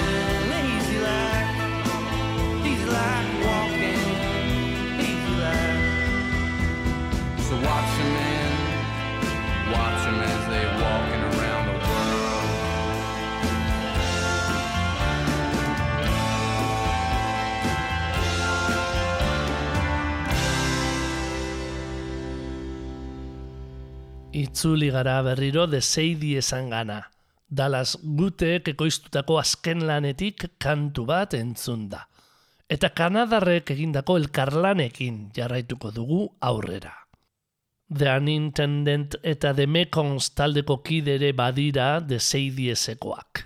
Itzuli 24.44 24.90
gara 24.90 25.22
berriro 25.22 25.66
de 25.66 25.80
Seidi 25.80 26.34
esan 26.36 26.68
gana. 26.70 26.98
Dallas 27.48 27.94
Gutek 28.02 28.68
ekoiztutako 28.74 29.38
azken 29.40 29.86
lanetik 29.88 30.44
kantu 30.58 31.06
bat 31.08 31.36
entzun 31.38 31.86
da. 31.92 32.02
Eta 32.68 32.90
Kanadarrek 32.98 33.70
egindako 33.74 34.16
elkarlanekin 34.20 35.30
jarraituko 35.36 35.92
dugu 35.94 36.20
aurrera. 36.40 36.92
The 37.88 38.16
Unintendent 38.18 39.16
eta 39.22 39.52
The 39.54 39.66
Mekons 39.66 40.30
taldeko 40.34 40.80
kidere 40.82 41.32
badira 41.32 42.00
de 42.00 42.18
Seidiesekoak. 42.18 43.44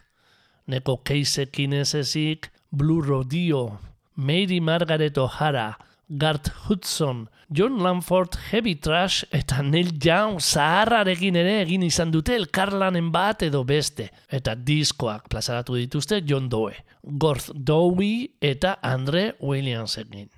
Neko 0.67 1.01
keisekin 1.05 1.75
ez 1.81 1.95
ezik, 1.95 2.51
Blue 2.71 3.05
Rodeo, 3.05 3.79
Mary 4.17 4.61
Margaret 4.61 5.19
O'Hara, 5.19 5.75
Gart 6.09 6.49
Hudson, 6.67 7.29
John 7.51 7.83
Lanford, 7.83 8.37
Heavy 8.51 8.77
Trash 8.77 9.25
eta 9.31 9.61
Neil 9.63 9.91
Young 10.01 10.41
zaharrarekin 10.41 11.37
ere 11.37 11.59
egin 11.63 11.85
izan 11.85 12.11
dute 12.13 12.33
elkarlanen 12.37 13.11
bat 13.13 13.45
edo 13.45 13.61
beste. 13.69 14.09
Eta 14.33 14.55
diskoak 14.57 15.29
plazaratu 15.29 15.77
dituzte 15.77 16.23
John 16.25 16.49
Doe, 16.49 16.75
Gorth 17.03 17.51
Dowie 17.53 18.31
eta 18.41 18.79
Andre 18.83 19.35
Williams 19.41 19.99
egin. 20.01 20.31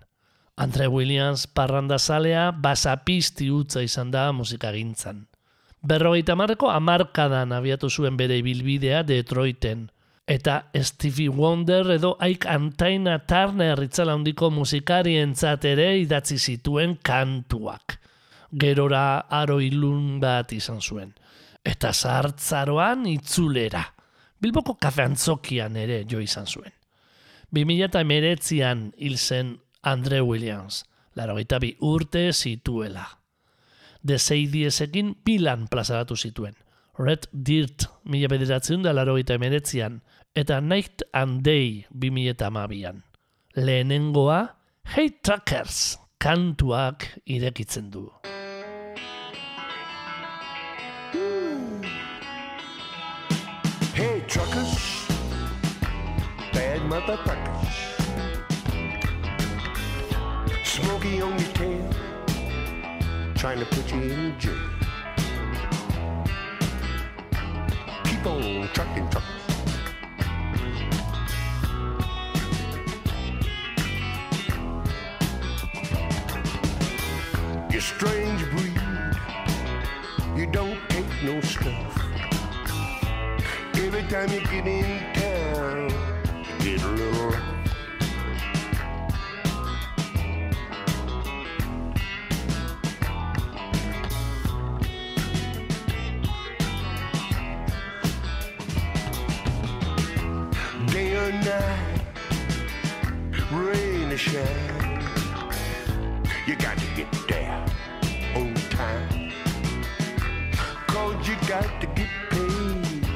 Andre 0.60 0.90
Williams 0.90 1.46
parrandazalea 1.46 2.50
basapisti 2.50 3.48
utza 3.50 3.82
izan 3.86 4.10
da 4.10 4.26
musikagintzan. 4.32 5.24
Berrogeita 5.80 6.34
marreko 6.36 6.68
amarkadan 6.68 7.54
abiatu 7.56 7.88
zuen 7.88 8.18
bere 8.18 8.36
ibilbidea 8.42 9.04
Detroiten. 9.06 9.86
Eta 10.30 10.70
Stevie 10.74 11.28
Wonder 11.28 11.90
edo 11.90 12.12
Ike 12.22 12.46
Antaina 12.48 13.16
Turner 13.26 13.80
itzala 13.82 14.14
handiko 14.14 14.46
musikarientzat 14.54 15.64
ere 15.72 15.88
idatzi 15.98 16.36
zituen 16.38 17.00
kantuak. 17.02 17.96
Gerora 18.54 19.26
aro 19.26 19.56
ilun 19.58 20.20
bat 20.22 20.54
izan 20.54 20.78
zuen. 20.78 21.10
Eta 21.66 21.90
zartzaroan 21.90 23.08
itzulera. 23.10 23.82
Bilboko 24.38 24.76
kafe 24.78 25.08
antzokian 25.08 25.74
ere 25.76 26.04
jo 26.06 26.22
izan 26.22 26.46
zuen. 26.46 26.70
2008an 27.50 28.86
hil 29.02 29.18
zen 29.18 29.56
Andre 29.82 30.22
Williams, 30.22 30.84
larogeita 31.18 31.58
bi 31.58 31.74
urte 31.82 32.28
zituela. 32.32 33.08
De 34.00 34.18
Seidiesekin 34.18 35.16
pilan 35.24 35.66
plazaratu 35.66 36.14
zituen. 36.14 36.54
Red 37.00 37.28
Dirt 37.32 37.86
mila 38.04 38.28
bederatzen 38.28 38.82
da 38.84 38.92
larogeita 38.92 39.38
emeretzian, 39.38 40.02
eta 40.36 40.58
Night 40.60 41.00
and 41.16 41.40
Day 41.42 41.86
2008an. 41.96 43.00
Lehenengoa, 43.56 44.40
Hey 44.84 45.08
Truckers, 45.24 45.96
kantuak 46.20 47.06
irekitzen 47.24 47.88
du. 47.90 48.02
Hey, 53.94 54.20
truckers, 54.28 55.08
bad 56.52 56.84
motherfuckers. 56.92 57.78
Smoky 60.64 61.22
on 61.22 61.32
your 61.38 61.52
tail, 61.56 61.88
trying 63.36 63.58
to 63.58 63.66
put 63.66 63.90
you 63.90 64.02
in 64.02 64.38
jail. 64.38 64.69
Keep 68.22 68.72
trucking, 68.74 69.08
truckers. 69.08 69.24
You're 77.70 77.80
strange 77.80 78.50
breed, 78.50 78.78
you 80.36 80.46
don't 80.52 80.78
take 80.90 81.06
no 81.22 81.40
stuff. 81.40 81.98
Every 83.76 84.02
time 84.02 84.28
you 84.30 84.40
get 84.40 84.66
in 84.66 85.00
town, 85.14 85.90
you 86.60 86.76
get 86.76 86.82
a 86.82 86.88
little 86.88 87.59
shine, 104.30 105.82
you 106.46 106.54
got 106.54 106.78
to 106.78 106.86
get 106.94 107.08
there 107.28 107.64
on 108.36 108.54
time. 108.70 109.32
Cause 110.86 111.28
you 111.28 111.34
got 111.48 111.68
to 111.80 111.86
get 111.98 112.08
paid. 112.30 113.06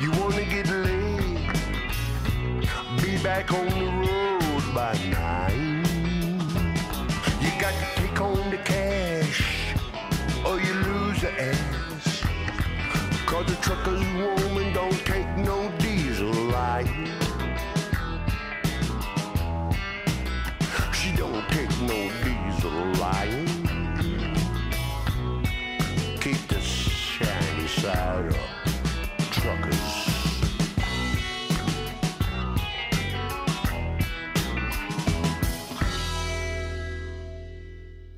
You 0.00 0.10
wanna 0.20 0.44
get 0.44 0.68
laid, 0.68 1.50
be 3.02 3.18
back 3.22 3.52
on 3.52 3.75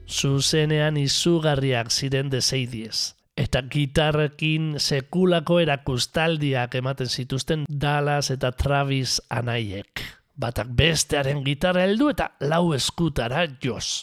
zuzenean 0.08 0.96
izugarriak 0.96 1.92
ziren 1.92 2.30
deseidiez. 2.32 3.14
Eta 3.38 3.62
gitarrekin 3.70 4.80
sekulako 4.80 5.60
erakustaldiak 5.62 6.74
ematen 6.80 7.06
zituzten 7.06 7.64
Dallas 7.70 8.32
eta 8.34 8.50
Travis 8.52 9.20
anaiek. 9.30 10.02
Batak 10.38 10.72
bestearen 10.74 11.44
gitarra 11.46 11.84
heldu 11.86 12.08
eta 12.10 12.32
lau 12.40 12.72
eskutara 12.74 13.44
joz. 13.62 14.02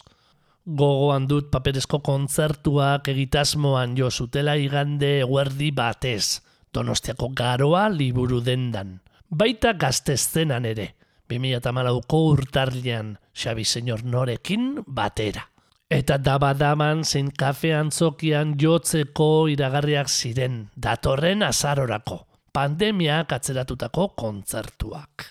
Gogoan 0.66 1.26
dut 1.28 1.50
paperezko 1.52 2.00
kontzertuak 2.04 3.08
egitasmoan 3.12 3.94
jo 3.96 4.10
zutela 4.10 4.56
igande 4.56 5.20
eguerdi 5.20 5.70
batez. 5.70 6.40
Donostiako 6.74 7.30
garoa 7.36 7.88
liburu 7.88 8.40
dendan. 8.44 9.00
Baita 9.30 9.74
gaztezzenan 9.74 10.64
ere. 10.64 10.94
2008ko 11.28 12.22
urtarlian 12.32 13.16
Xabi 13.34 13.64
Senyor 13.64 14.04
Norekin 14.04 14.82
batera. 14.86 15.44
Eta 15.86 16.16
dabadaman 16.18 17.04
zein 17.04 17.28
kafe 17.30 17.70
antzokian 17.78 18.56
jotzeko 18.58 19.46
iragarriak 19.52 20.08
ziren, 20.10 20.64
datorren 20.74 21.44
azarorako, 21.46 22.24
pandemiak 22.52 23.30
atzeratutako 23.36 24.08
kontzertuak. 24.18 25.28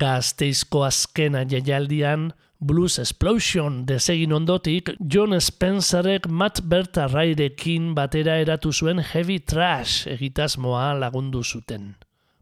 Gazteizko 0.00 0.84
azkena 0.86 1.42
jaialdian, 1.44 2.30
Blues 2.60 2.98
Explosion 2.98 3.84
desegin 3.88 4.32
ondotik, 4.32 4.94
John 5.00 5.36
Spencerek 5.40 6.28
Matt 6.28 6.62
Bertarrairekin 6.64 7.92
batera 7.96 8.38
eratu 8.40 8.72
zuen 8.72 9.04
Heavy 9.12 9.40
Trash 9.40 10.06
egitasmoa 10.08 10.94
lagundu 11.00 11.44
zuten. 11.44 11.94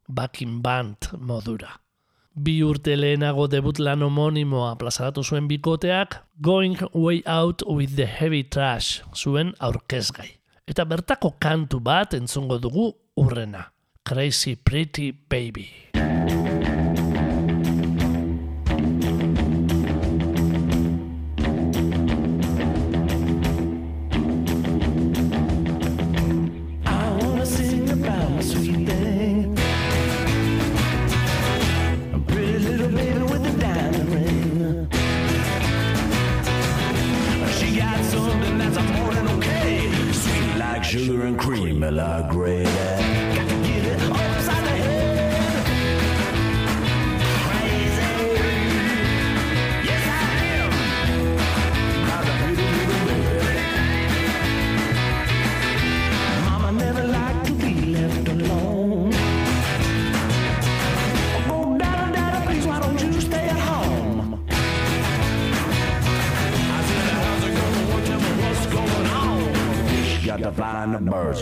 Backing 0.08 0.62
Band 0.62 1.10
modura. 1.18 1.80
Bi 2.38 2.60
urte 2.62 2.94
lehenago 2.94 3.48
debut 3.50 3.80
lan 3.82 4.04
homonimoa 4.06 4.76
plazaratu 4.78 5.24
zuen 5.26 5.48
bikoteak 5.50 6.20
Going 6.40 6.76
Way 6.94 7.22
Out 7.26 7.64
with 7.66 7.96
the 7.96 8.06
Heavy 8.06 8.44
Trash 8.44 9.02
zuen 9.14 9.50
aurkezgai. 9.58 10.28
Eta 10.68 10.84
bertako 10.86 11.32
kantu 11.42 11.80
bat 11.82 12.14
entzungo 12.14 12.60
dugu 12.62 12.92
urrena. 13.18 13.64
Crazy 14.06 14.54
Pretty 14.54 15.10
Baby. 15.12 15.87
Cream, 41.98 42.64
and 42.64 42.67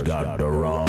got 0.02 0.38
to 0.38 0.44
find 0.44 0.85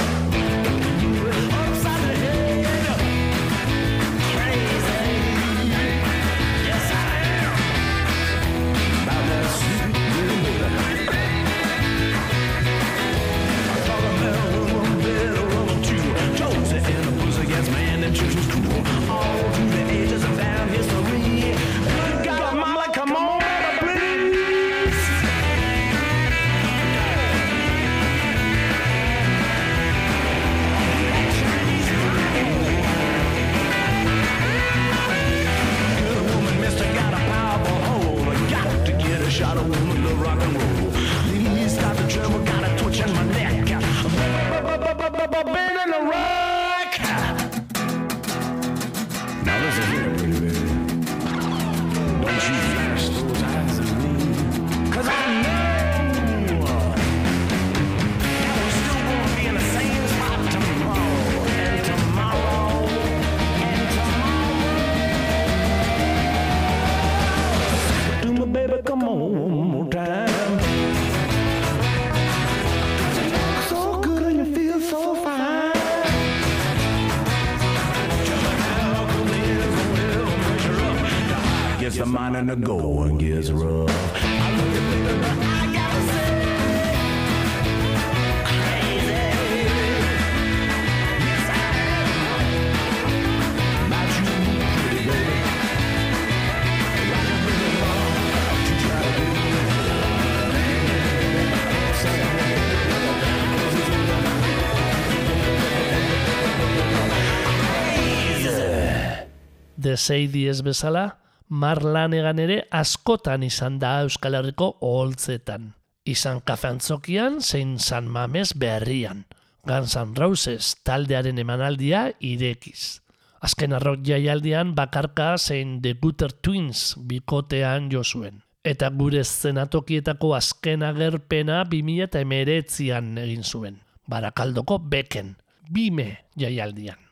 The 109.97 110.03
Seidies 110.03 110.59
bezala, 110.61 111.17
Marlanegan 111.49 112.37
ere 112.37 112.57
askotan 112.69 113.41
izan 113.41 113.79
da 113.81 114.03
Euskal 114.05 114.35
Herriko 114.37 114.67
oholtzetan. 114.85 115.71
Izan 116.05 116.43
kafeantzokian 116.45 117.39
zein 117.41 117.79
San 117.81 118.05
Mames 118.05 118.51
berrian. 118.53 119.23
Guns 119.65 119.95
N' 119.97 120.13
Roses 120.13 120.75
taldearen 120.85 121.41
emanaldia 121.41 122.03
irekiz. 122.21 122.99
Azken 123.41 123.73
arrok 123.73 124.05
jaialdian 124.05 124.75
bakarka 124.77 125.31
zein 125.39 125.79
The 125.81 125.95
Gutter 125.97 126.29
Twins 126.45 126.93
bikotean 127.09 127.89
jo 127.89 128.03
zuen. 128.05 128.43
Eta 128.61 128.91
gure 128.93 129.25
zenatokietako 129.25 130.35
azken 130.37 130.85
agerpena 130.85 131.63
2008an 131.73 133.17
egin 133.25 133.43
zuen. 133.43 133.81
Barakaldoko 134.05 134.77
beken, 134.77 135.35
bime 135.73 136.11
jaialdian. 136.37 137.06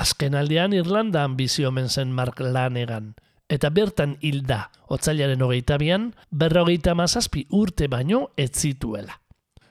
Azken 0.00 0.34
aldean 0.34 0.72
Irlandan 0.72 1.34
bizi 1.36 1.66
omen 1.68 1.90
zen 1.90 2.12
Mark 2.16 2.40
Lanegan, 2.40 3.12
eta 3.52 3.68
bertan 3.74 4.14
hilda, 4.24 4.70
otzailaren 4.88 5.42
hogeita 5.44 5.76
bian, 5.82 6.12
berrogeita 6.30 6.94
mazazpi 6.96 7.44
urte 7.58 7.88
baino 7.92 8.30
ez 8.36 8.52
zituela. 8.62 9.18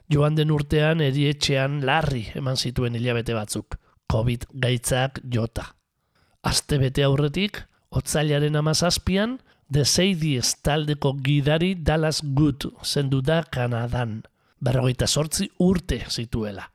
Joan 0.10 0.36
den 0.38 0.52
urtean 0.52 1.02
erietxean 1.02 1.80
larri 1.86 2.28
eman 2.38 2.58
zituen 2.58 2.98
hilabete 2.98 3.34
batzuk, 3.34 3.78
COVID 4.10 4.46
gaitzak 4.54 5.22
jota. 5.34 5.66
Aste 6.46 6.78
bete 6.82 7.06
aurretik, 7.06 7.64
otzailaren 7.90 8.58
amazazpian, 8.60 9.40
The 9.72 9.86
Seidies 9.86 10.56
taldeko 10.66 11.14
gidari 11.26 11.76
Dallas 11.76 12.22
Good 12.24 12.66
zendu 12.84 13.22
da 13.22 13.44
Kanadan, 13.44 14.24
berrogeita 14.62 15.08
sortzi 15.08 15.50
urte 15.62 16.04
zituela. 16.10 16.70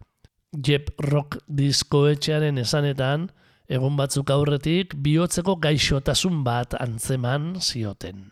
Jep 0.54 0.92
Rock 1.02 1.40
diskoetxearen 1.48 2.58
esanetan, 2.62 3.30
egun 3.68 3.96
batzuk 3.96 4.30
aurretik 4.30 4.94
bihotzeko 5.00 5.56
gaixotasun 5.62 6.42
bat 6.44 6.76
antzeman 6.80 7.54
zioten. 7.60 8.30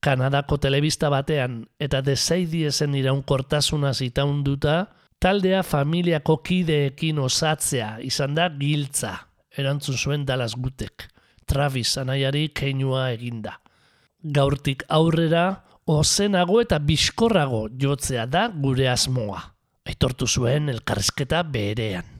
Kanadako 0.00 0.58
telebista 0.62 1.10
batean 1.10 1.64
eta 1.80 2.00
deseidiesen 2.04 2.94
iraunkortasuna 2.94 3.92
zitaunduta, 3.94 4.86
taldea 5.18 5.62
familiako 5.66 6.38
kideekin 6.46 7.18
osatzea 7.18 7.96
izan 8.06 8.36
da 8.38 8.48
giltza, 8.48 9.14
erantzun 9.56 9.98
zuen 9.98 10.26
Dallas 10.26 10.54
Gutek, 10.54 11.08
Travis 11.46 11.96
anaiari 11.98 12.48
keinua 12.54 13.08
eginda. 13.16 13.56
Gaurtik 14.22 14.84
aurrera, 14.88 15.64
ozenago 15.88 16.60
eta 16.60 16.78
biskorrago 16.78 17.66
jotzea 17.80 18.26
da 18.26 18.48
gure 18.52 18.88
asmoa. 18.92 19.40
Aitortu 19.88 20.28
zuen 20.28 20.68
elkarrizketa 20.68 21.42
berean. 21.42 22.17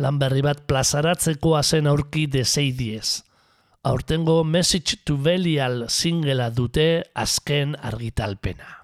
Lan 0.00 0.16
berri 0.16 0.40
bat 0.40 0.62
plazaratzeko 0.64 1.58
zen 1.60 1.86
aurki 1.90 2.24
deseidiez. 2.26 3.20
Aurtengo 3.84 4.44
Message 4.44 5.02
to 5.04 5.16
Belial 5.16 5.88
singela 5.88 6.48
dute 6.50 7.04
azken 7.14 7.76
argitalpena. 7.76 8.80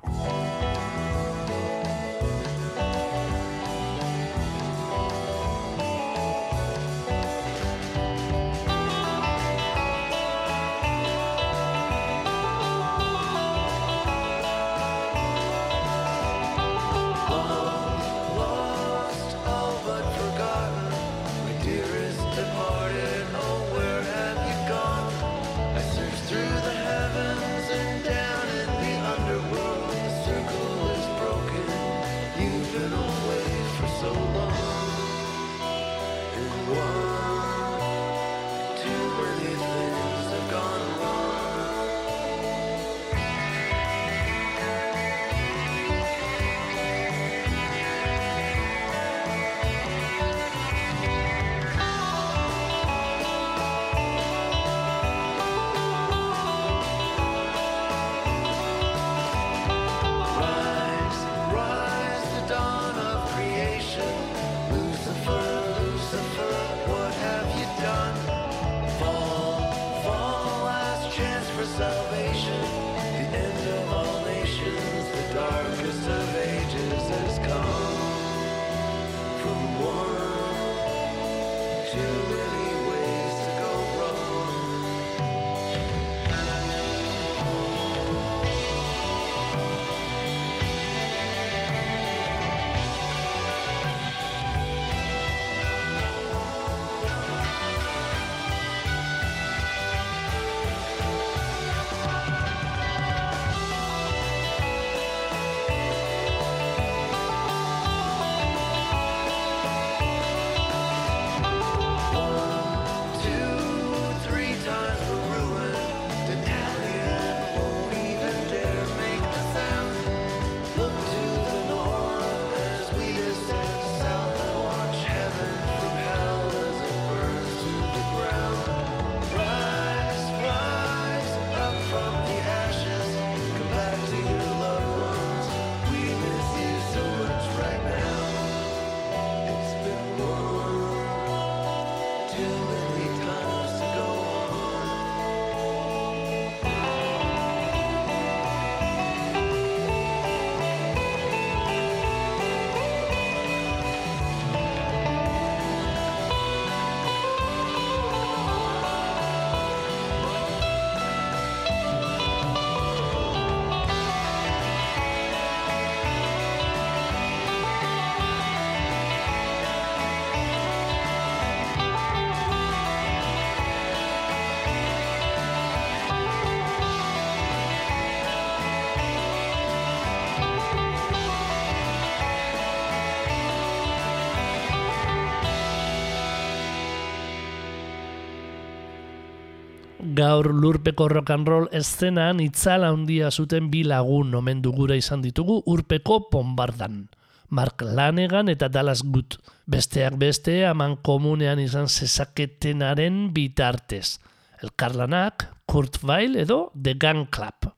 Gaur 190.27 190.49
lurpeko 190.51 191.07
rock 191.09 191.31
and 191.31 191.49
roll 191.49 191.67
eszenan 191.81 192.41
itzala 192.43 192.91
handia 192.91 193.31
zuten 193.31 193.71
bi 193.71 193.85
lagun 193.87 194.35
omen 194.35 194.63
dugura 194.65 194.97
izan 194.99 195.23
ditugu 195.23 195.61
urpeko 195.73 196.27
bombardan. 196.33 197.07
Mark 197.51 197.83
Lanegan 197.83 198.51
eta 198.51 198.69
Dallas 198.69 199.05
Good. 199.05 199.39
Besteak 199.71 200.17
beste 200.19 200.57
aman 200.67 200.97
komunean 201.09 201.63
izan 201.63 201.87
zezaketenaren 201.87 203.31
bitartez. 203.35 204.19
Elkarlanak, 204.63 205.47
Kurt 205.67 206.03
Weill 206.03 206.41
edo 206.43 206.73
The 206.75 206.95
Gun 206.95 207.27
Club. 207.31 207.71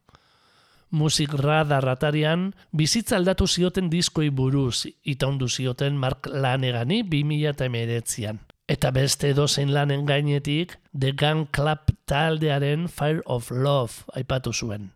Musik 0.89 1.35
radar 1.37 1.85
atarian 1.91 2.49
bizitza 2.73 3.19
aldatu 3.19 3.45
zioten 3.45 3.91
diskoi 3.93 4.31
buruz 4.33 4.87
itaundu 5.05 5.49
zioten 5.49 5.99
Mark 6.01 6.31
Lanegani 6.33 7.03
2008an. 7.03 8.41
Eta 8.69 8.91
beste 8.93 9.31
edozein 9.33 9.71
lanen 9.73 10.03
gainetik 10.05 10.75
The 10.93 11.15
Gun 11.17 11.47
Club 11.49 11.89
taldearen 12.05 12.85
Fire 12.87 13.23
of 13.25 13.49
Love 13.49 14.05
aipatu 14.13 14.53
zuen. 14.53 14.91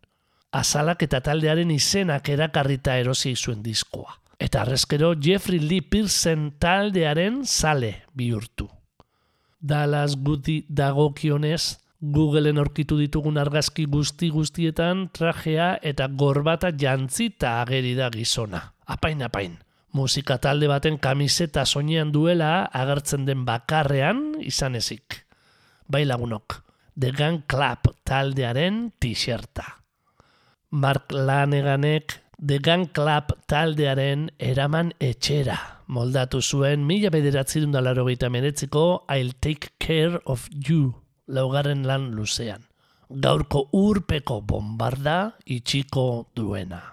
Azalak 0.54 1.02
eta 1.02 1.24
taldearen 1.26 1.72
izenak 1.74 2.30
erakarrita 2.30 3.00
erosi 3.02 3.34
zuen 3.34 3.64
diskoa. 3.66 4.14
Eta 4.38 4.62
arrezkero 4.62 5.16
Jeffrey 5.18 5.58
Lee 5.58 5.82
Pearson 5.82 6.52
taldearen 6.62 7.42
sale 7.50 8.04
bihurtu. 8.14 8.70
Dallas 9.58 10.20
Goody 10.22 10.66
dagokionez, 10.70 11.80
Googleen 12.04 12.60
aurkitu 12.60 13.00
ditugun 13.00 13.40
argazki 13.40 13.88
guzti 13.90 14.30
guztietan 14.30 15.08
trajea 15.16 15.78
eta 15.82 16.10
gorbata 16.12 16.74
jantzita 16.78 17.62
ageri 17.62 17.96
da 17.96 18.12
gizona. 18.14 18.66
Apain, 18.86 19.24
apain. 19.24 19.63
Musika 19.94 20.40
talde 20.42 20.66
baten 20.68 20.98
kamiseta 20.98 21.68
soinean 21.70 22.12
duela 22.12 22.66
agertzen 22.74 23.28
den 23.28 23.44
bakarrean 23.46 24.34
izan 24.42 24.76
ezik. 24.76 25.20
Bai 25.88 26.06
lagunok, 26.10 26.64
The 27.00 27.12
Gun 27.14 27.44
Club 27.48 27.92
taldearen 28.06 28.92
t-shirta. 29.00 29.66
Mark 30.72 31.12
Laneganek 31.14 32.24
The 32.42 32.58
Gun 32.60 32.88
Club 32.88 33.36
taldearen 33.48 34.32
eraman 34.40 34.92
etxera. 35.00 35.60
Moldatu 35.88 36.42
zuen 36.42 36.88
mila 36.88 37.12
bederatzerun 37.14 37.72
dalaro 37.72 38.06
meretziko 38.06 39.06
I'll 39.08 39.34
Take 39.40 39.78
Care 39.80 40.20
of 40.26 40.50
You 40.68 40.96
laugarren 41.28 41.86
lan 41.86 42.12
luzean. 42.16 42.66
Gaurko 43.10 43.70
urpeko 43.72 44.42
bombarda 44.42 45.36
itxiko 45.46 46.30
duena. 46.36 46.93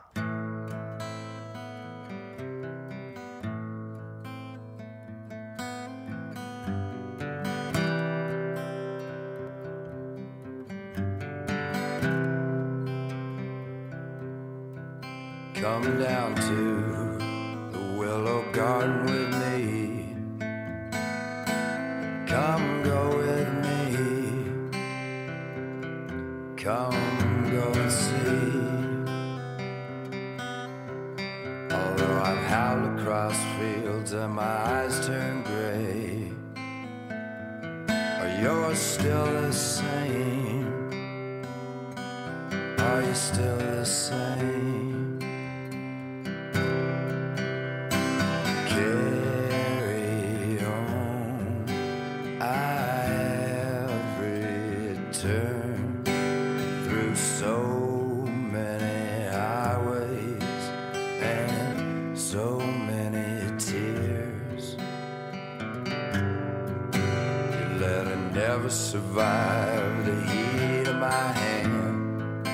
Never 68.32 68.70
survived 68.70 70.06
the 70.06 70.20
heat 70.30 70.88
of 70.88 70.96
my 70.96 71.32
hand, 71.32 72.48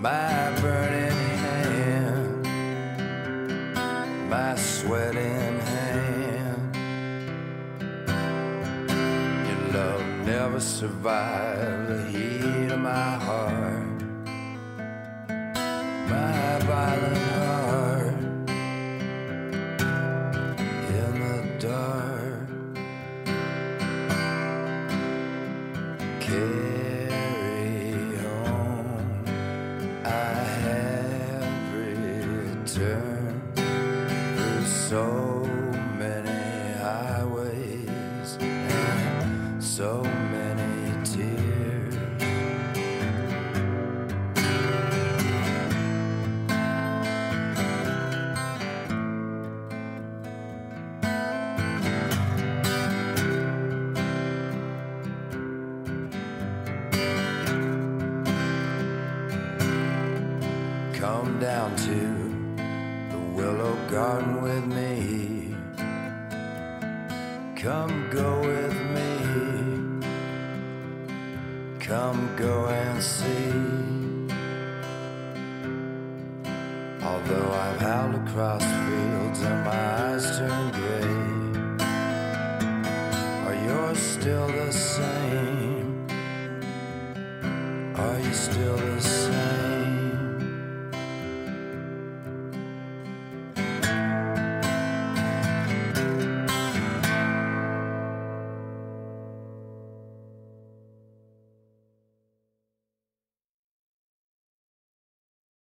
my 0.00 0.60
burning 0.60 1.10
hand. 1.10 2.46
My 4.30 4.54
sweating 4.54 5.60
hand. 5.60 6.76
Your 9.48 9.72
love 9.72 10.06
never 10.24 10.60
survived 10.60 11.88
the 11.88 12.04
heat 12.06 12.70
of 12.70 12.78
my 12.78 13.18
heart, 13.26 14.02
my 16.08 16.58
violent 16.60 17.29